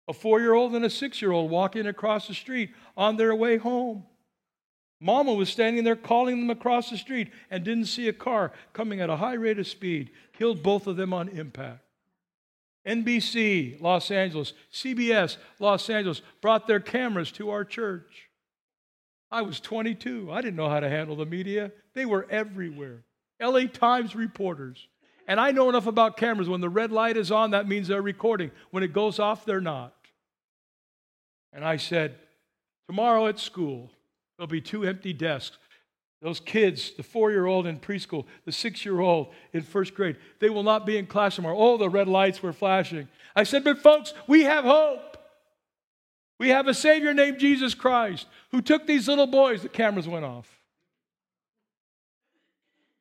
A 0.09 0.12
four 0.12 0.40
year 0.40 0.55
old 0.55 0.75
and 0.75 0.85
a 0.85 0.90
six 0.90 1.23
year 1.23 1.31
old 1.31 1.51
walking 1.51 1.87
across 1.87 2.27
the 2.27 2.35
street 2.35 2.71
on 2.97 3.16
their 3.16 3.35
way 3.35 3.57
home. 3.57 4.05
Mama 5.03 5.35
was 5.35 5.49
standing 5.49 5.83
there 5.83 5.97
calling 5.97 6.38
them 6.38 6.51
across 6.51 6.88
the 6.88 6.97
street 6.97 7.29
and 7.51 7.65
didn't 7.65 7.87
see 7.87 8.07
a 8.07 8.12
car 8.12 8.53
coming 8.73 9.01
at 9.01 9.11
a 9.11 9.17
high 9.17 9.35
rate 9.35 9.59
of 9.59 9.67
speed, 9.67 10.11
killed 10.33 10.62
both 10.62 10.87
of 10.87 10.97
them 10.97 11.12
on 11.12 11.29
impact. 11.29 11.81
NBC, 12.87 13.81
Los 13.81 14.12
Angeles, 14.12 14.53
CBS, 14.73 15.38
Los 15.59 15.91
Angeles, 15.91 16.23
brought 16.41 16.69
their 16.69 16.79
cameras 16.79 17.33
to 17.33 17.51
our 17.51 17.65
church. 17.65 18.29
I 19.29 19.43
was 19.43 19.59
22. 19.59 20.31
I 20.31 20.41
didn't 20.41 20.55
know 20.55 20.69
how 20.69 20.79
to 20.79 20.88
handle 20.88 21.17
the 21.17 21.27
media. 21.27 21.73
They 21.95 22.05
were 22.05 22.29
everywhere. 22.31 23.03
LA 23.41 23.65
Times 23.65 24.15
reporters. 24.15 24.87
And 25.27 25.41
I 25.41 25.51
know 25.51 25.69
enough 25.69 25.88
about 25.88 26.17
cameras. 26.17 26.49
When 26.49 26.61
the 26.61 26.69
red 26.69 26.93
light 26.93 27.17
is 27.17 27.33
on, 27.33 27.51
that 27.51 27.67
means 27.67 27.88
they're 27.88 28.03
recording. 28.03 28.53
When 28.71 28.85
it 28.85 28.93
goes 28.93 29.19
off, 29.19 29.45
they're 29.45 29.61
not. 29.61 29.95
And 31.53 31.65
I 31.65 31.77
said, 31.77 32.15
Tomorrow 32.87 33.27
at 33.27 33.41
school, 33.41 33.91
There'll 34.42 34.50
be 34.50 34.61
two 34.61 34.83
empty 34.83 35.12
desks. 35.12 35.57
Those 36.20 36.40
kids, 36.40 36.94
the 36.96 37.05
four 37.05 37.31
year 37.31 37.46
old 37.46 37.64
in 37.64 37.78
preschool, 37.78 38.24
the 38.44 38.50
six 38.50 38.85
year 38.85 38.98
old 38.98 39.28
in 39.52 39.62
first 39.62 39.94
grade, 39.94 40.16
they 40.40 40.50
will 40.50 40.64
not 40.64 40.85
be 40.85 40.96
in 40.98 41.07
class 41.07 41.37
tomorrow. 41.37 41.57
Oh, 41.57 41.76
the 41.76 41.88
red 41.88 42.09
lights 42.09 42.42
were 42.42 42.52
flashing. 42.52 43.07
I 43.37 43.44
said, 43.44 43.62
But 43.62 43.78
folks, 43.78 44.14
we 44.26 44.42
have 44.42 44.64
hope. 44.64 45.16
We 46.40 46.48
have 46.48 46.66
a 46.66 46.74
Savior 46.74 47.14
named 47.14 47.38
Jesus 47.38 47.72
Christ 47.72 48.26
who 48.50 48.61
took 48.61 48.85
these 48.85 49.07
little 49.07 49.28
boys. 49.28 49.62
The 49.62 49.68
cameras 49.68 50.09
went 50.09 50.24
off. 50.24 50.48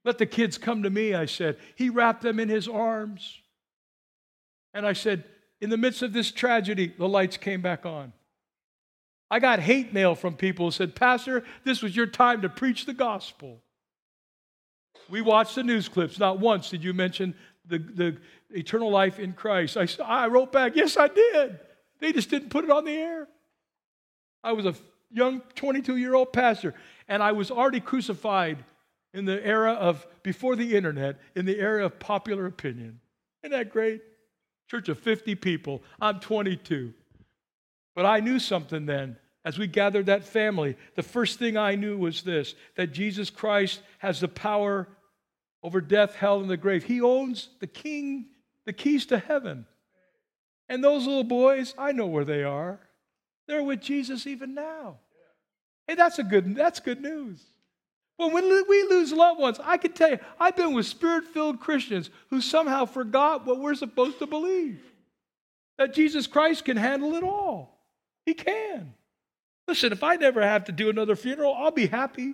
Let 0.05 0.19
the 0.19 0.27
kids 0.27 0.59
come 0.59 0.83
to 0.83 0.91
me, 0.91 1.15
I 1.15 1.25
said. 1.25 1.57
He 1.73 1.89
wrapped 1.89 2.21
them 2.21 2.39
in 2.39 2.49
his 2.49 2.67
arms. 2.67 3.39
And 4.75 4.85
I 4.85 4.93
said, 4.93 5.23
In 5.59 5.71
the 5.71 5.77
midst 5.77 6.03
of 6.03 6.13
this 6.13 6.31
tragedy, 6.31 6.93
the 6.95 7.09
lights 7.09 7.37
came 7.37 7.63
back 7.63 7.83
on. 7.83 8.13
I 9.31 9.39
got 9.39 9.61
hate 9.61 9.93
mail 9.93 10.13
from 10.13 10.35
people 10.35 10.67
who 10.67 10.71
said, 10.71 10.93
Pastor, 10.93 11.45
this 11.63 11.81
was 11.81 11.95
your 11.95 12.05
time 12.05 12.41
to 12.41 12.49
preach 12.49 12.85
the 12.85 12.93
gospel. 12.93 13.61
We 15.09 15.21
watched 15.21 15.55
the 15.55 15.63
news 15.63 15.87
clips. 15.87 16.19
Not 16.19 16.39
once 16.39 16.69
did 16.69 16.83
you 16.83 16.93
mention 16.93 17.33
the, 17.65 17.79
the 17.79 18.17
eternal 18.49 18.91
life 18.91 19.19
in 19.19 19.31
Christ. 19.31 19.77
I, 19.77 19.87
I 20.03 20.27
wrote 20.27 20.51
back, 20.51 20.75
Yes, 20.75 20.97
I 20.97 21.07
did. 21.07 21.59
They 21.99 22.11
just 22.11 22.29
didn't 22.29 22.49
put 22.49 22.65
it 22.65 22.71
on 22.71 22.83
the 22.83 22.91
air. 22.91 23.27
I 24.43 24.51
was 24.51 24.65
a 24.65 24.75
young 25.09 25.41
22 25.55 25.95
year 25.95 26.13
old 26.13 26.33
pastor, 26.33 26.73
and 27.07 27.23
I 27.23 27.31
was 27.31 27.51
already 27.51 27.79
crucified 27.79 28.65
in 29.13 29.23
the 29.23 29.45
era 29.45 29.73
of, 29.73 30.05
before 30.23 30.57
the 30.57 30.75
internet, 30.75 31.19
in 31.35 31.45
the 31.45 31.57
era 31.57 31.85
of 31.85 31.99
popular 31.99 32.47
opinion. 32.47 32.99
Isn't 33.43 33.51
that 33.51 33.71
great? 33.71 34.01
Church 34.69 34.89
of 34.89 34.99
50 34.99 35.35
people. 35.35 35.83
I'm 36.01 36.19
22. 36.19 36.93
But 37.95 38.05
I 38.05 38.19
knew 38.19 38.39
something 38.39 38.85
then. 38.85 39.17
As 39.43 39.57
we 39.57 39.65
gathered 39.67 40.05
that 40.05 40.23
family, 40.23 40.77
the 40.95 41.03
first 41.03 41.39
thing 41.39 41.57
I 41.57 41.75
knew 41.75 41.97
was 41.97 42.21
this 42.21 42.53
that 42.75 42.91
Jesus 42.91 43.29
Christ 43.29 43.81
has 43.97 44.19
the 44.19 44.27
power 44.27 44.87
over 45.63 45.81
death, 45.81 46.15
hell, 46.15 46.41
and 46.41 46.49
the 46.49 46.57
grave. 46.57 46.83
He 46.83 47.01
owns 47.01 47.49
the 47.59 47.67
king, 47.67 48.27
the 48.65 48.73
keys 48.73 49.07
to 49.07 49.17
heaven. 49.17 49.65
And 50.69 50.83
those 50.83 51.05
little 51.05 51.23
boys, 51.23 51.73
I 51.77 51.91
know 51.91 52.05
where 52.05 52.25
they 52.25 52.43
are. 52.43 52.79
They're 53.47 53.63
with 53.63 53.81
Jesus 53.81 54.27
even 54.27 54.53
now. 54.53 54.97
Hey, 55.87 55.95
that's 55.95 56.19
a 56.19 56.23
good 56.23 56.55
that's 56.55 56.79
good 56.79 57.01
news. 57.01 57.43
Well, 58.17 58.29
when 58.29 58.43
we 58.47 58.83
lose 58.83 59.11
loved 59.11 59.39
ones, 59.39 59.59
I 59.63 59.77
can 59.77 59.93
tell 59.93 60.11
you, 60.11 60.19
I've 60.39 60.55
been 60.55 60.73
with 60.73 60.85
spirit-filled 60.85 61.59
Christians 61.59 62.11
who 62.29 62.39
somehow 62.39 62.85
forgot 62.85 63.47
what 63.47 63.59
we're 63.59 63.73
supposed 63.73 64.19
to 64.19 64.27
believe. 64.27 64.79
That 65.79 65.95
Jesus 65.95 66.27
Christ 66.27 66.65
can 66.65 66.77
handle 66.77 67.15
it 67.15 67.23
all. 67.23 67.79
He 68.23 68.35
can. 68.35 68.93
Listen, 69.67 69.91
if 69.91 70.03
I 70.03 70.15
never 70.15 70.41
have 70.41 70.65
to 70.65 70.71
do 70.71 70.89
another 70.89 71.15
funeral, 71.15 71.53
I'll 71.53 71.71
be 71.71 71.87
happy. 71.87 72.33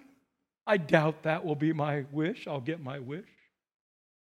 I 0.66 0.78
doubt 0.78 1.24
that 1.24 1.46
will 1.46 1.56
be 1.56 1.74
my 1.74 2.06
wish. 2.12 2.48
I'll 2.48 2.62
get 2.62 2.82
my 2.82 3.00
wish. 3.00 3.28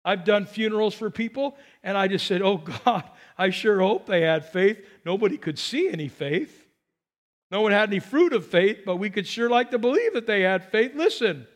I've 0.04 0.24
done 0.24 0.46
funerals 0.46 0.94
for 0.94 1.10
people, 1.10 1.56
and 1.82 1.96
I 1.96 2.08
just 2.08 2.26
said, 2.26 2.40
Oh 2.42 2.58
God, 2.58 3.04
I 3.36 3.50
sure 3.50 3.80
hope 3.80 4.06
they 4.06 4.22
had 4.22 4.46
faith. 4.46 4.78
Nobody 5.04 5.36
could 5.36 5.58
see 5.58 5.88
any 5.90 6.08
faith. 6.08 6.66
No 7.50 7.62
one 7.62 7.72
had 7.72 7.90
any 7.90 7.98
fruit 7.98 8.32
of 8.32 8.46
faith, 8.46 8.78
but 8.86 8.96
we 8.96 9.10
could 9.10 9.26
sure 9.26 9.50
like 9.50 9.72
to 9.72 9.78
believe 9.78 10.14
that 10.14 10.26
they 10.26 10.42
had 10.42 10.70
faith. 10.70 10.92
Listen, 10.94 11.46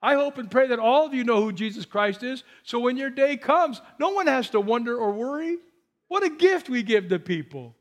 I 0.00 0.14
hope 0.14 0.38
and 0.38 0.50
pray 0.50 0.68
that 0.68 0.78
all 0.78 1.06
of 1.06 1.12
you 1.12 1.24
know 1.24 1.42
who 1.42 1.52
Jesus 1.52 1.84
Christ 1.84 2.22
is, 2.22 2.44
so 2.62 2.78
when 2.78 2.96
your 2.96 3.10
day 3.10 3.36
comes, 3.36 3.82
no 3.98 4.10
one 4.10 4.28
has 4.28 4.48
to 4.50 4.60
wonder 4.60 4.96
or 4.96 5.12
worry. 5.12 5.58
What 6.08 6.22
a 6.22 6.30
gift 6.30 6.68
we 6.68 6.82
give 6.82 7.08
to 7.08 7.18
people. 7.18 7.74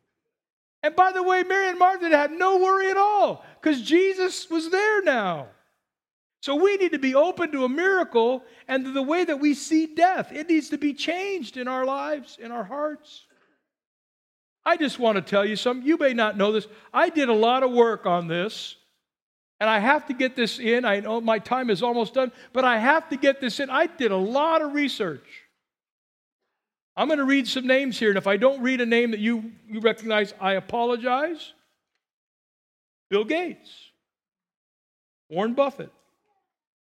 And 0.81 0.95
by 0.95 1.11
the 1.11 1.23
way, 1.23 1.43
Mary 1.43 1.69
and 1.69 1.79
Martha 1.79 2.09
had 2.09 2.31
no 2.31 2.57
worry 2.57 2.89
at 2.89 2.97
all 2.97 3.43
because 3.61 3.81
Jesus 3.81 4.49
was 4.49 4.69
there 4.69 5.01
now. 5.01 5.47
So 6.41 6.55
we 6.55 6.77
need 6.77 6.93
to 6.93 6.99
be 6.99 7.15
open 7.15 7.51
to 7.51 7.65
a 7.65 7.69
miracle 7.69 8.43
and 8.67 8.85
to 8.85 8.91
the 8.91 9.01
way 9.01 9.25
that 9.25 9.41
we 9.41 9.53
see 9.53 9.87
death. 9.87 10.31
It 10.31 10.47
needs 10.47 10.69
to 10.69 10.77
be 10.77 10.93
changed 10.93 11.57
in 11.57 11.67
our 11.67 11.85
lives, 11.85 12.37
in 12.41 12.51
our 12.51 12.63
hearts. 12.63 13.25
I 14.65 14.77
just 14.77 14.99
want 14.99 15.17
to 15.17 15.21
tell 15.21 15.45
you 15.45 15.57
something. 15.57 15.85
You 15.85 15.97
may 15.97 16.13
not 16.13 16.37
know 16.37 16.51
this. 16.53 16.67
I 16.93 17.09
did 17.09 17.27
a 17.27 17.33
lot 17.33 17.63
of 17.63 17.71
work 17.71 18.05
on 18.05 18.27
this, 18.27 18.77
and 19.59 19.69
I 19.69 19.79
have 19.79 20.05
to 20.07 20.13
get 20.13 20.37
this 20.37 20.59
in. 20.59 20.85
I 20.85 21.01
know 21.01 21.19
my 21.19 21.39
time 21.39 21.69
is 21.69 21.83
almost 21.83 22.13
done, 22.13 22.31
but 22.53 22.63
I 22.63 22.77
have 22.77 23.09
to 23.09 23.17
get 23.17 23.41
this 23.41 23.59
in. 23.59 23.69
I 23.69 23.87
did 23.87 24.11
a 24.11 24.17
lot 24.17 24.61
of 24.61 24.73
research. 24.73 25.27
I'm 26.99 27.07
going 27.07 27.19
to 27.19 27.23
read 27.23 27.47
some 27.47 27.65
names 27.65 27.97
here, 27.97 28.09
and 28.09 28.17
if 28.17 28.27
I 28.27 28.35
don't 28.35 28.61
read 28.61 28.81
a 28.81 28.85
name 28.85 29.11
that 29.11 29.21
you, 29.21 29.53
you 29.69 29.79
recognize, 29.79 30.33
I 30.37 30.55
apologize. 30.55 31.53
Bill 33.09 33.23
Gates, 33.23 33.69
Warren 35.29 35.53
Buffett, 35.53 35.93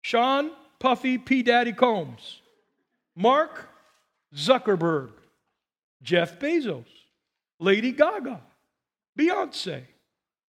Sean 0.03 0.51
Puffy 0.79 1.17
P. 1.17 1.43
Daddy 1.43 1.73
Combs, 1.73 2.39
Mark 3.17 3.67
Zuckerberg, 4.33 5.09
Jeff 6.01 6.39
Bezos, 6.39 6.85
Lady 7.59 7.91
Gaga, 7.91 8.39
Beyonce, 9.19 9.81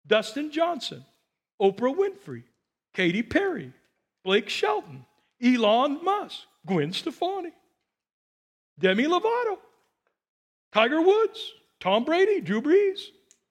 Dustin 0.05 0.51
Johnson, 0.51 1.05
Oprah 1.63 1.95
Winfrey, 1.95 2.43
Katy 2.93 3.23
Perry, 3.23 3.73
Blake 4.25 4.49
Shelton, 4.49 5.07
Elon 5.41 6.03
Musk, 6.03 6.41
Gwen 6.67 6.93
Stefani, 6.93 7.53
Demi 8.79 9.05
Lovato, 9.05 9.59
Tiger 10.73 11.01
Woods, 11.01 11.53
Tom 11.81 12.05
Brady, 12.05 12.41
Drew 12.41 12.61
Brees, 12.61 13.01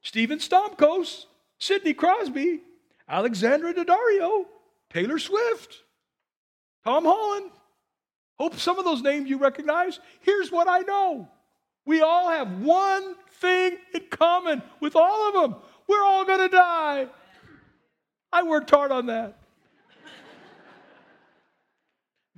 Steven 0.02 0.40
Stamkos, 0.40 1.26
Sidney 1.60 1.94
Crosby, 1.94 2.62
Alexandra 3.08 3.74
Daddario, 3.74 4.46
Taylor 4.90 5.20
Swift, 5.20 5.82
Tom 6.84 7.06
Holland. 7.06 7.52
Hope 8.40 8.56
some 8.56 8.80
of 8.80 8.86
those 8.86 9.02
names 9.02 9.30
you 9.30 9.38
recognize. 9.38 10.00
Here's 10.22 10.52
what 10.52 10.68
I 10.68 10.80
know 10.80 11.30
we 11.86 12.02
all 12.02 12.30
have 12.30 12.62
one 12.62 13.16
thing 13.40 13.78
in 13.94 14.02
common 14.10 14.62
with 14.80 14.96
all 14.96 15.28
of 15.28 15.34
them 15.34 15.62
we're 15.88 16.04
all 16.04 16.26
going 16.26 16.40
to 16.40 16.56
die. 16.56 17.08
I 18.32 18.44
worked 18.44 18.70
hard 18.70 18.92
on 18.92 19.08
that. 19.08 19.38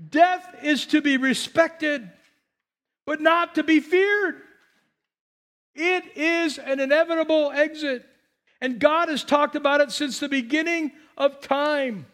Death 0.09 0.55
is 0.61 0.87
to 0.87 1.01
be 1.01 1.17
respected, 1.17 2.09
but 3.05 3.21
not 3.21 3.55
to 3.55 3.63
be 3.63 3.79
feared. 3.79 4.41
It 5.75 6.17
is 6.17 6.57
an 6.57 6.79
inevitable 6.79 7.51
exit. 7.51 8.05
And 8.61 8.79
God 8.79 9.09
has 9.09 9.23
talked 9.23 9.55
about 9.55 9.81
it 9.81 9.91
since 9.91 10.19
the 10.19 10.29
beginning 10.29 10.91
of 11.17 11.41
time. 11.41 12.05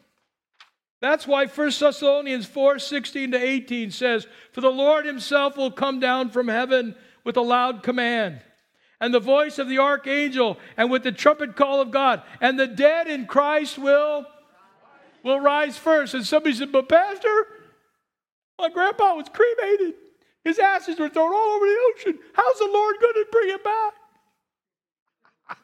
That's 1.00 1.26
why 1.28 1.46
1 1.46 1.72
Thessalonians 1.80 2.46
4 2.46 2.80
16 2.80 3.32
to 3.32 3.38
18 3.38 3.92
says, 3.92 4.28
For 4.52 4.62
the 4.62 4.70
Lord 4.70 5.06
himself 5.06 5.58
will 5.58 5.72
come 5.72 6.00
down 6.00 6.30
from 6.30 6.48
heaven 6.48 6.96
with 7.24 7.38
a 7.38 7.42
loud 7.42 7.84
command, 7.84 8.42
and 9.00 9.14
the 9.14 9.20
voice 9.20 9.60
of 9.60 9.68
the 9.68 9.80
archangel, 9.80 10.58
and 10.78 10.92
with 10.92 11.04
the 11.04 11.12
trumpet 11.12 11.56
call 11.56 11.82
of 11.82 11.92
God, 11.92 12.22
and 12.40 12.60
the 12.60 12.68
dead 12.68 13.08
in 13.08 13.26
Christ 13.26 13.80
will, 13.80 14.26
will 15.24 15.40
rise 15.40 15.78
first. 15.78 16.14
And 16.14 16.26
somebody 16.26 16.56
said, 16.56 16.72
But 16.72 16.90
Pastor, 16.90 17.48
my 18.60 18.70
grandpa 18.70 19.16
was 19.16 19.28
cremated. 19.30 19.96
His 20.44 20.58
ashes 20.58 21.00
were 21.00 21.10
thrown 21.10 21.34
all 21.34 21.56
over 21.56 21.66
the 21.66 21.78
ocean. 21.94 22.20
How's 22.34 22.60
the 22.60 22.70
Lord 22.72 22.96
going 23.00 23.14
to 23.14 23.26
bring 23.32 23.50
him 23.50 23.60
back? 23.64 23.94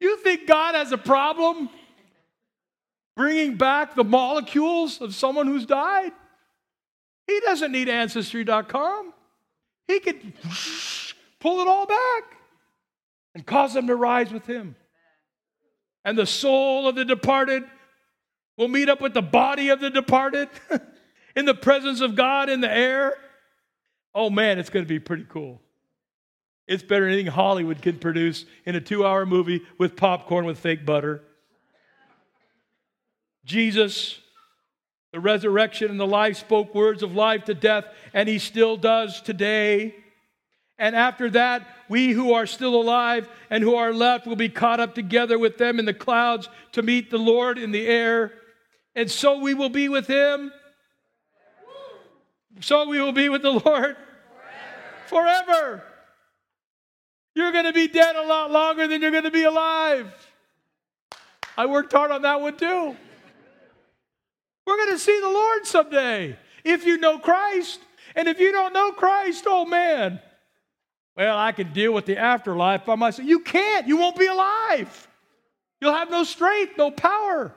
you 0.00 0.16
think 0.18 0.46
God 0.46 0.74
has 0.74 0.90
a 0.92 0.98
problem 0.98 1.68
bringing 3.14 3.56
back 3.56 3.94
the 3.94 4.04
molecules 4.04 5.00
of 5.00 5.14
someone 5.14 5.46
who's 5.46 5.66
died? 5.66 6.12
He 7.26 7.40
doesn't 7.40 7.70
need 7.72 7.88
Ancestry.com. 7.88 9.12
He 9.86 10.00
could 10.00 10.20
pull 11.40 11.60
it 11.60 11.68
all 11.68 11.86
back 11.86 12.24
and 13.34 13.46
cause 13.46 13.74
them 13.74 13.86
to 13.86 13.94
rise 13.94 14.32
with 14.32 14.46
him. 14.46 14.74
And 16.04 16.18
the 16.18 16.26
soul 16.26 16.88
of 16.88 16.96
the 16.96 17.04
departed 17.04 17.64
will 18.56 18.68
meet 18.68 18.88
up 18.88 19.00
with 19.00 19.14
the 19.14 19.22
body 19.22 19.68
of 19.68 19.80
the 19.80 19.90
departed 19.90 20.48
in 21.36 21.44
the 21.44 21.54
presence 21.54 22.00
of 22.00 22.16
God 22.16 22.48
in 22.48 22.60
the 22.60 22.72
air. 22.72 23.14
Oh 24.14 24.30
man, 24.30 24.58
it's 24.58 24.70
going 24.70 24.84
to 24.84 24.88
be 24.88 24.98
pretty 24.98 25.26
cool. 25.28 25.60
It's 26.66 26.82
better 26.82 27.04
than 27.04 27.12
anything 27.12 27.30
Hollywood 27.30 27.80
can 27.80 27.98
produce 27.98 28.44
in 28.64 28.74
a 28.74 28.80
two 28.80 29.06
hour 29.06 29.24
movie 29.24 29.62
with 29.78 29.94
popcorn 29.94 30.46
with 30.46 30.58
fake 30.58 30.84
butter. 30.84 31.22
Jesus, 33.44 34.18
the 35.12 35.20
resurrection 35.20 35.90
and 35.90 36.00
the 36.00 36.06
life, 36.06 36.38
spoke 36.38 36.74
words 36.74 37.04
of 37.04 37.14
life 37.14 37.44
to 37.44 37.54
death, 37.54 37.84
and 38.12 38.28
he 38.28 38.40
still 38.40 38.76
does 38.76 39.20
today. 39.20 39.94
And 40.78 40.96
after 40.96 41.30
that, 41.30 41.66
we 41.88 42.10
who 42.10 42.32
are 42.32 42.46
still 42.46 42.74
alive 42.74 43.28
and 43.48 43.62
who 43.62 43.76
are 43.76 43.92
left 43.92 44.26
will 44.26 44.36
be 44.36 44.48
caught 44.48 44.80
up 44.80 44.94
together 44.94 45.38
with 45.38 45.58
them 45.58 45.78
in 45.78 45.84
the 45.84 45.94
clouds 45.94 46.48
to 46.72 46.82
meet 46.82 47.10
the 47.10 47.18
Lord 47.18 47.56
in 47.56 47.70
the 47.70 47.86
air. 47.86 48.32
And 48.94 49.10
so 49.10 49.38
we 49.38 49.54
will 49.54 49.68
be 49.68 49.88
with 49.88 50.06
him. 50.06 50.52
So 52.60 52.88
we 52.88 53.00
will 53.00 53.12
be 53.12 53.28
with 53.28 53.42
the 53.42 53.50
Lord 53.50 53.62
forever. 53.64 53.96
forever. 55.06 55.84
You're 57.34 57.52
going 57.52 57.66
to 57.66 57.72
be 57.72 57.86
dead 57.86 58.16
a 58.16 58.26
lot 58.26 58.50
longer 58.50 58.88
than 58.88 59.02
you're 59.02 59.10
going 59.10 59.24
to 59.24 59.30
be 59.30 59.44
alive. 59.44 60.10
I 61.56 61.66
worked 61.66 61.92
hard 61.92 62.10
on 62.10 62.22
that 62.22 62.40
one 62.40 62.56
too. 62.56 62.96
We're 64.66 64.76
going 64.76 64.92
to 64.92 64.98
see 64.98 65.20
the 65.20 65.28
Lord 65.28 65.66
someday 65.66 66.38
if 66.64 66.84
you 66.84 66.98
know 66.98 67.18
Christ. 67.18 67.80
And 68.14 68.26
if 68.28 68.40
you 68.40 68.52
don't 68.52 68.72
know 68.72 68.92
Christ, 68.92 69.44
oh 69.46 69.66
man, 69.66 70.20
well, 71.16 71.36
I 71.36 71.52
can 71.52 71.72
deal 71.72 71.92
with 71.92 72.06
the 72.06 72.16
afterlife 72.16 72.84
by 72.84 72.94
myself. 72.94 73.28
You 73.28 73.40
can't. 73.40 73.86
You 73.86 73.98
won't 73.98 74.18
be 74.18 74.26
alive. 74.26 75.08
You'll 75.80 75.94
have 75.94 76.10
no 76.10 76.24
strength, 76.24 76.78
no 76.78 76.90
power. 76.90 77.54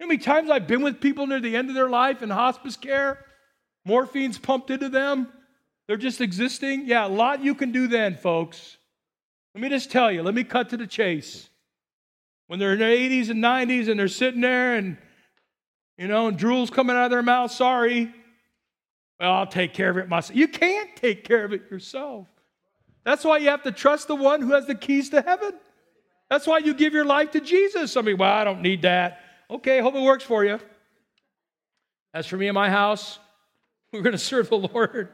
How 0.00 0.06
many 0.06 0.18
times 0.18 0.50
I've 0.50 0.66
been 0.66 0.82
with 0.82 1.00
people 1.00 1.26
near 1.26 1.40
the 1.40 1.54
end 1.54 1.68
of 1.68 1.74
their 1.74 1.88
life 1.88 2.22
in 2.22 2.30
hospice 2.30 2.76
care? 2.76 3.18
Morphine's 3.84 4.38
pumped 4.38 4.70
into 4.70 4.88
them. 4.88 5.28
They're 5.86 5.96
just 5.96 6.20
existing. 6.20 6.86
Yeah, 6.86 7.06
a 7.06 7.08
lot 7.08 7.42
you 7.42 7.54
can 7.54 7.72
do 7.72 7.86
then, 7.86 8.16
folks. 8.16 8.78
Let 9.54 9.62
me 9.62 9.68
just 9.68 9.90
tell 9.90 10.10
you, 10.10 10.22
let 10.22 10.34
me 10.34 10.44
cut 10.44 10.70
to 10.70 10.76
the 10.76 10.86
chase. 10.86 11.48
When 12.46 12.58
they're 12.58 12.72
in 12.72 12.78
their 12.78 12.96
80s 12.96 13.30
and 13.30 13.42
90s 13.42 13.88
and 13.88 13.98
they're 13.98 14.08
sitting 14.08 14.40
there 14.40 14.76
and 14.76 14.96
you 15.96 16.08
know, 16.08 16.26
and 16.26 16.36
drool's 16.36 16.70
coming 16.70 16.96
out 16.96 17.04
of 17.04 17.10
their 17.10 17.22
mouth, 17.22 17.52
sorry. 17.52 18.12
Well, 19.20 19.32
I'll 19.32 19.46
take 19.46 19.74
care 19.74 19.90
of 19.90 19.96
it 19.96 20.08
myself. 20.08 20.36
You 20.36 20.48
can't 20.48 20.94
take 20.96 21.24
care 21.24 21.44
of 21.44 21.52
it 21.52 21.70
yourself. 21.70 22.26
That's 23.04 23.24
why 23.24 23.38
you 23.38 23.48
have 23.50 23.62
to 23.62 23.72
trust 23.72 24.08
the 24.08 24.16
one 24.16 24.40
who 24.40 24.52
has 24.52 24.66
the 24.66 24.74
keys 24.74 25.10
to 25.10 25.22
heaven. 25.22 25.52
That's 26.30 26.46
why 26.46 26.58
you 26.58 26.74
give 26.74 26.94
your 26.94 27.04
life 27.04 27.30
to 27.32 27.40
Jesus. 27.40 27.92
Somebody, 27.92 28.14
well, 28.14 28.32
I 28.32 28.44
don't 28.44 28.62
need 28.62 28.82
that. 28.82 29.20
Okay, 29.50 29.80
hope 29.80 29.94
it 29.94 30.02
works 30.02 30.24
for 30.24 30.44
you. 30.44 30.58
As 32.12 32.26
for 32.26 32.36
me 32.36 32.48
and 32.48 32.54
my 32.54 32.70
house, 32.70 33.18
we're 33.94 34.02
going 34.02 34.12
to 34.12 34.18
serve 34.18 34.48
the 34.50 34.58
Lord. 34.58 35.08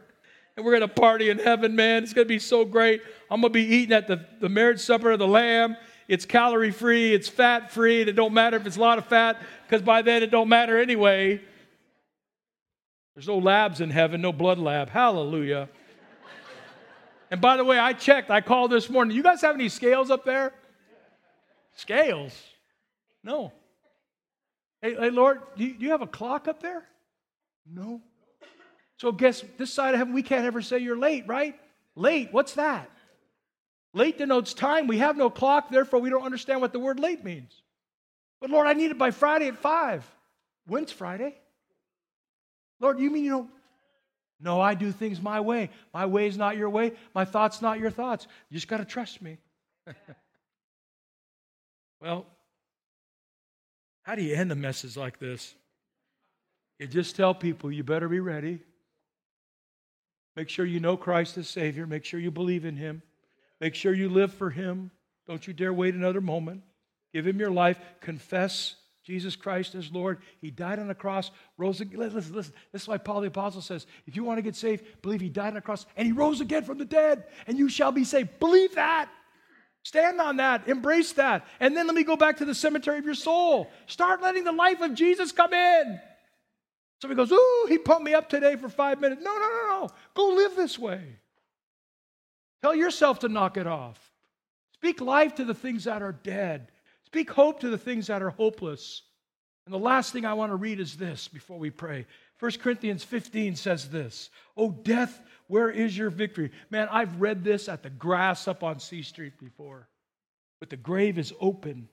And 0.56 0.66
we're 0.66 0.72
going 0.72 0.88
to 0.88 0.88
party 0.88 1.30
in 1.30 1.38
heaven, 1.38 1.76
man. 1.76 2.02
It's 2.02 2.12
going 2.12 2.26
to 2.26 2.28
be 2.28 2.38
so 2.38 2.64
great. 2.64 3.02
I'm 3.30 3.40
going 3.40 3.52
to 3.52 3.54
be 3.54 3.64
eating 3.64 3.94
at 3.94 4.08
the, 4.08 4.26
the 4.40 4.48
marriage 4.48 4.80
supper 4.80 5.12
of 5.12 5.18
the 5.18 5.28
Lamb. 5.28 5.76
It's 6.08 6.24
calorie 6.24 6.72
free, 6.72 7.14
it's 7.14 7.28
fat 7.28 7.70
free, 7.70 8.00
and 8.00 8.10
it 8.10 8.14
don't 8.14 8.34
matter 8.34 8.56
if 8.56 8.66
it's 8.66 8.76
a 8.76 8.80
lot 8.80 8.98
of 8.98 9.06
fat, 9.06 9.40
because 9.64 9.80
by 9.80 10.02
then 10.02 10.24
it 10.24 10.32
don't 10.32 10.48
matter 10.48 10.76
anyway. 10.76 11.40
There's 13.14 13.28
no 13.28 13.38
labs 13.38 13.80
in 13.80 13.90
heaven, 13.90 14.20
no 14.20 14.32
blood 14.32 14.58
lab. 14.58 14.90
Hallelujah. 14.90 15.68
and 17.30 17.40
by 17.40 17.56
the 17.56 17.64
way, 17.64 17.78
I 17.78 17.92
checked, 17.92 18.28
I 18.28 18.40
called 18.40 18.72
this 18.72 18.90
morning. 18.90 19.16
You 19.16 19.22
guys 19.22 19.40
have 19.42 19.54
any 19.54 19.68
scales 19.68 20.10
up 20.10 20.24
there? 20.24 20.52
Scales? 21.76 22.36
No. 23.22 23.52
Hey, 24.82 24.96
hey 24.96 25.10
Lord, 25.10 25.40
do 25.56 25.64
you, 25.64 25.74
do 25.74 25.84
you 25.84 25.92
have 25.92 26.02
a 26.02 26.08
clock 26.08 26.48
up 26.48 26.60
there? 26.60 26.82
No. 27.72 28.02
So 29.00 29.12
guess 29.12 29.42
this 29.56 29.72
side 29.72 29.94
of 29.94 29.98
heaven, 29.98 30.12
we 30.12 30.22
can't 30.22 30.44
ever 30.44 30.60
say 30.60 30.76
you're 30.76 30.94
late, 30.94 31.26
right? 31.26 31.58
Late, 31.96 32.28
what's 32.32 32.56
that? 32.56 32.90
Late 33.94 34.18
denotes 34.18 34.52
time. 34.52 34.88
We 34.88 34.98
have 34.98 35.16
no 35.16 35.30
clock, 35.30 35.70
therefore, 35.70 36.00
we 36.00 36.10
don't 36.10 36.22
understand 36.22 36.60
what 36.60 36.74
the 36.74 36.80
word 36.80 37.00
late 37.00 37.24
means. 37.24 37.62
But 38.42 38.50
Lord, 38.50 38.66
I 38.66 38.74
need 38.74 38.90
it 38.90 38.98
by 38.98 39.10
Friday 39.10 39.48
at 39.48 39.56
5. 39.56 40.04
When's 40.66 40.92
Friday? 40.92 41.34
Lord, 42.78 43.00
you 43.00 43.10
mean 43.10 43.24
you 43.24 43.30
don't? 43.30 43.50
No, 44.38 44.60
I 44.60 44.74
do 44.74 44.92
things 44.92 45.18
my 45.18 45.40
way. 45.40 45.70
My 45.94 46.04
way 46.04 46.26
is 46.26 46.36
not 46.36 46.58
your 46.58 46.68
way. 46.68 46.92
My 47.14 47.24
thoughts 47.24 47.62
not 47.62 47.78
your 47.78 47.90
thoughts. 47.90 48.26
You 48.50 48.56
just 48.56 48.68
got 48.68 48.78
to 48.78 48.84
trust 48.84 49.22
me. 49.22 49.38
well, 52.02 52.26
how 54.02 54.14
do 54.14 54.20
you 54.20 54.34
end 54.34 54.52
a 54.52 54.56
message 54.56 54.94
like 54.98 55.18
this? 55.18 55.54
You 56.78 56.86
just 56.86 57.16
tell 57.16 57.32
people 57.32 57.72
you 57.72 57.82
better 57.82 58.06
be 58.06 58.20
ready. 58.20 58.60
Make 60.40 60.48
sure 60.48 60.64
you 60.64 60.80
know 60.80 60.96
Christ 60.96 61.36
as 61.36 61.48
Savior. 61.50 61.86
Make 61.86 62.02
sure 62.02 62.18
you 62.18 62.30
believe 62.30 62.64
in 62.64 62.74
Him. 62.74 63.02
Make 63.60 63.74
sure 63.74 63.92
you 63.92 64.08
live 64.08 64.32
for 64.32 64.48
Him. 64.48 64.90
Don't 65.28 65.46
you 65.46 65.52
dare 65.52 65.70
wait 65.70 65.94
another 65.94 66.22
moment. 66.22 66.62
Give 67.12 67.26
Him 67.26 67.38
your 67.38 67.50
life. 67.50 67.78
Confess 68.00 68.76
Jesus 69.04 69.36
Christ 69.36 69.74
as 69.74 69.92
Lord. 69.92 70.22
He 70.40 70.50
died 70.50 70.78
on 70.78 70.88
the 70.88 70.94
cross, 70.94 71.30
rose 71.58 71.82
again. 71.82 72.00
Listen, 72.00 72.34
listen. 72.34 72.54
This 72.72 72.80
is 72.80 72.88
why 72.88 72.96
Paul 72.96 73.20
the 73.20 73.26
Apostle 73.26 73.60
says 73.60 73.86
if 74.06 74.16
you 74.16 74.24
want 74.24 74.38
to 74.38 74.42
get 74.42 74.56
saved, 74.56 74.82
believe 75.02 75.20
He 75.20 75.28
died 75.28 75.48
on 75.48 75.54
the 75.56 75.60
cross 75.60 75.84
and 75.94 76.06
He 76.06 76.12
rose 76.12 76.40
again 76.40 76.64
from 76.64 76.78
the 76.78 76.86
dead, 76.86 77.24
and 77.46 77.58
you 77.58 77.68
shall 77.68 77.92
be 77.92 78.04
saved. 78.04 78.40
Believe 78.40 78.76
that. 78.76 79.10
Stand 79.82 80.22
on 80.22 80.38
that. 80.38 80.68
Embrace 80.68 81.12
that. 81.12 81.46
And 81.60 81.76
then 81.76 81.86
let 81.86 81.94
me 81.94 82.02
go 82.02 82.16
back 82.16 82.38
to 82.38 82.46
the 82.46 82.54
cemetery 82.54 82.98
of 82.98 83.04
your 83.04 83.12
soul. 83.12 83.70
Start 83.88 84.22
letting 84.22 84.44
the 84.44 84.52
life 84.52 84.80
of 84.80 84.94
Jesus 84.94 85.32
come 85.32 85.52
in. 85.52 86.00
Somebody 87.00 87.16
goes, 87.16 87.32
Ooh, 87.32 87.66
he 87.68 87.78
pumped 87.78 88.04
me 88.04 88.14
up 88.14 88.28
today 88.28 88.56
for 88.56 88.68
five 88.68 89.00
minutes. 89.00 89.22
No, 89.22 89.32
no, 89.32 89.40
no, 89.40 89.80
no. 89.80 89.88
Go 90.14 90.34
live 90.34 90.54
this 90.56 90.78
way. 90.78 91.02
Tell 92.62 92.74
yourself 92.74 93.20
to 93.20 93.28
knock 93.28 93.56
it 93.56 93.66
off. 93.66 93.98
Speak 94.74 95.00
life 95.00 95.34
to 95.36 95.44
the 95.44 95.54
things 95.54 95.84
that 95.84 96.02
are 96.02 96.12
dead. 96.12 96.70
Speak 97.06 97.30
hope 97.30 97.60
to 97.60 97.70
the 97.70 97.78
things 97.78 98.08
that 98.08 98.22
are 98.22 98.30
hopeless. 98.30 99.02
And 99.66 99.74
the 99.74 99.78
last 99.78 100.12
thing 100.12 100.24
I 100.24 100.34
want 100.34 100.52
to 100.52 100.56
read 100.56 100.80
is 100.80 100.96
this 100.96 101.28
before 101.28 101.58
we 101.58 101.70
pray. 101.70 102.06
1 102.38 102.52
Corinthians 102.62 103.04
15 103.04 103.56
says 103.56 103.88
this 103.88 104.30
Oh, 104.56 104.70
death, 104.70 105.22
where 105.46 105.70
is 105.70 105.96
your 105.96 106.10
victory? 106.10 106.50
Man, 106.70 106.88
I've 106.90 107.20
read 107.20 107.44
this 107.44 107.68
at 107.68 107.82
the 107.82 107.90
grass 107.90 108.46
up 108.46 108.62
on 108.62 108.78
C 108.78 109.02
Street 109.02 109.38
before. 109.38 109.88
But 110.58 110.68
the 110.68 110.76
grave 110.76 111.18
is 111.18 111.32
open, 111.40 111.88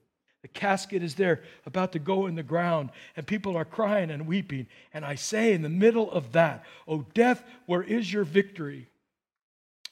The 0.47 0.59
casket 0.59 1.03
is 1.03 1.15
there 1.15 1.41
about 1.65 1.91
to 1.91 1.99
go 1.99 2.25
in 2.27 2.35
the 2.35 2.43
ground, 2.43 2.91
and 3.17 3.27
people 3.27 3.57
are 3.57 3.65
crying 3.65 4.09
and 4.11 4.25
weeping. 4.25 4.67
And 4.93 5.03
I 5.03 5.15
say, 5.15 5.51
in 5.51 5.61
the 5.61 5.67
middle 5.67 6.09
of 6.09 6.31
that, 6.31 6.63
O 6.87 7.05
death, 7.13 7.43
where 7.65 7.83
is 7.83 8.11
your 8.11 8.23
victory? 8.23 8.87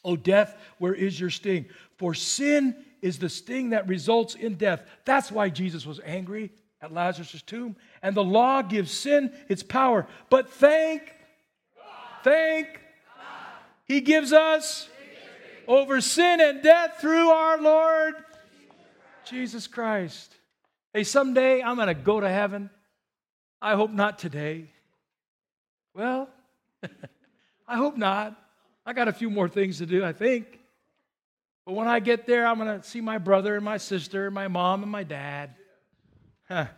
O 0.06 0.16
death, 0.16 0.56
where 0.78 0.94
is 0.94 1.20
your 1.20 1.30
sting? 1.30 1.66
For 1.98 2.14
sin 2.14 2.74
is 3.02 3.20
the 3.20 3.28
sting 3.28 3.72
that 3.72 3.88
results 3.90 4.36
in 4.36 4.56
death. 4.56 4.84
That's 5.04 5.30
why 5.30 5.50
Jesus 5.50 5.86
was 5.86 6.00
angry 6.06 6.52
at 6.82 6.94
Lazarus' 6.94 7.42
tomb. 7.42 7.76
And 8.02 8.16
the 8.16 8.24
law 8.24 8.62
gives 8.62 8.92
sin 8.92 9.34
its 9.50 9.62
power. 9.62 10.08
But 10.30 10.50
thank, 10.50 11.14
thank, 12.24 12.80
He 13.84 14.00
gives 14.00 14.32
us 14.32 14.88
over 15.68 16.00
sin 16.00 16.40
and 16.40 16.64
death 16.64 17.02
through 17.02 17.28
our 17.28 17.62
Lord 17.62 18.16
Jesus 19.26 19.68
Christ. 19.68 20.36
Hey, 20.96 21.04
someday 21.04 21.62
I'm 21.62 21.76
going 21.76 21.90
to 21.90 21.94
go 21.94 22.22
to 22.22 22.30
heaven. 22.30 22.70
I 23.62 23.76
hope 23.76 23.92
not 23.92 24.18
today. 24.18 24.72
Well, 25.94 26.30
I 27.68 27.76
hope 27.76 27.98
not. 27.98 28.34
I 28.86 28.94
got 28.94 29.10
a 29.10 29.12
few 29.12 29.30
more 29.30 29.50
things 29.50 29.80
to 29.80 29.86
do, 29.86 30.06
I 30.06 30.14
think. 30.14 30.58
But 31.66 31.74
when 31.74 31.90
I 31.90 32.00
get 32.00 32.26
there, 32.26 32.48
I'm 32.48 32.58
going 32.58 32.80
to 32.80 32.88
see 32.88 33.02
my 33.02 33.18
brother 33.18 33.58
and 33.58 33.66
my 33.66 33.76
sister, 33.76 34.28
and 34.28 34.34
my 34.34 34.48
mom 34.48 34.84
and 34.84 34.92
my 34.92 35.04
dad. 35.04 35.56
I'm 36.50 36.70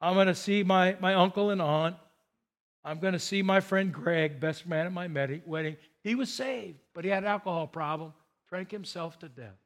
going 0.00 0.26
to 0.26 0.34
see 0.34 0.64
my, 0.64 0.96
my 0.98 1.14
uncle 1.14 1.50
and 1.50 1.62
aunt. 1.62 1.94
I'm 2.84 2.98
going 2.98 3.12
to 3.12 3.20
see 3.20 3.42
my 3.42 3.60
friend 3.60 3.94
Greg, 3.94 4.40
best 4.40 4.66
man 4.66 4.86
at 4.86 4.92
my 4.92 5.06
wedding. 5.46 5.76
He 6.02 6.16
was 6.16 6.34
saved, 6.34 6.80
but 6.94 7.04
he 7.04 7.10
had 7.12 7.22
an 7.22 7.28
alcohol 7.28 7.68
problem, 7.68 8.12
drank 8.48 8.72
himself 8.72 9.20
to 9.20 9.28
death. 9.28 9.61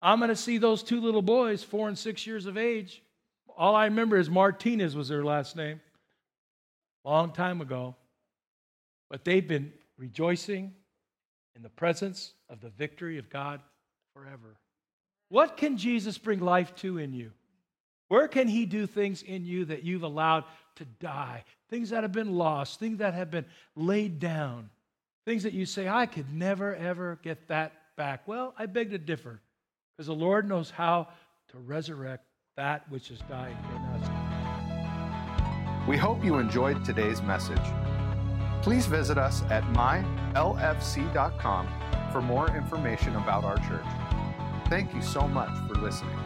I'm 0.00 0.18
going 0.18 0.28
to 0.28 0.36
see 0.36 0.58
those 0.58 0.82
two 0.82 1.00
little 1.00 1.22
boys, 1.22 1.62
four 1.62 1.88
and 1.88 1.98
six 1.98 2.26
years 2.26 2.46
of 2.46 2.56
age. 2.56 3.02
All 3.56 3.74
I 3.74 3.86
remember 3.86 4.16
is 4.16 4.30
Martinez 4.30 4.94
was 4.94 5.08
their 5.08 5.24
last 5.24 5.56
name, 5.56 5.80
long 7.04 7.32
time 7.32 7.60
ago. 7.60 7.96
But 9.10 9.24
they've 9.24 9.46
been 9.46 9.72
rejoicing 9.96 10.72
in 11.56 11.62
the 11.62 11.68
presence 11.68 12.32
of 12.48 12.60
the 12.60 12.68
victory 12.68 13.18
of 13.18 13.28
God 13.30 13.60
forever. 14.14 14.56
What 15.28 15.56
can 15.56 15.76
Jesus 15.76 16.16
bring 16.16 16.40
life 16.40 16.74
to 16.76 16.98
in 16.98 17.12
you? 17.12 17.32
Where 18.06 18.28
can 18.28 18.46
He 18.46 18.64
do 18.64 18.86
things 18.86 19.22
in 19.22 19.44
you 19.44 19.64
that 19.66 19.82
you've 19.82 20.04
allowed 20.04 20.44
to 20.76 20.84
die? 20.84 21.44
Things 21.68 21.90
that 21.90 22.04
have 22.04 22.12
been 22.12 22.34
lost, 22.34 22.78
things 22.78 22.98
that 22.98 23.14
have 23.14 23.30
been 23.30 23.44
laid 23.74 24.20
down, 24.20 24.70
things 25.24 25.42
that 25.42 25.52
you 25.52 25.66
say, 25.66 25.88
I 25.88 26.06
could 26.06 26.32
never, 26.32 26.74
ever 26.76 27.18
get 27.22 27.48
that 27.48 27.72
back. 27.96 28.26
Well, 28.28 28.54
I 28.56 28.66
beg 28.66 28.90
to 28.90 28.98
differ 28.98 29.40
because 29.98 30.06
the 30.06 30.14
Lord 30.14 30.48
knows 30.48 30.70
how 30.70 31.08
to 31.50 31.58
resurrect 31.58 32.24
that 32.56 32.88
which 32.88 33.10
is 33.10 33.18
dying 33.28 33.56
in 33.74 33.82
us. 34.00 34.08
We 35.88 35.96
hope 35.96 36.24
you 36.24 36.38
enjoyed 36.38 36.84
today's 36.84 37.20
message. 37.20 37.58
Please 38.62 38.86
visit 38.86 39.18
us 39.18 39.42
at 39.50 39.64
mylfc.com 39.74 40.08
for 42.12 42.22
more 42.22 42.48
information 42.56 43.16
about 43.16 43.42
our 43.42 43.56
church. 43.56 43.84
Thank 44.68 44.94
you 44.94 45.02
so 45.02 45.26
much 45.26 45.50
for 45.66 45.74
listening. 45.74 46.16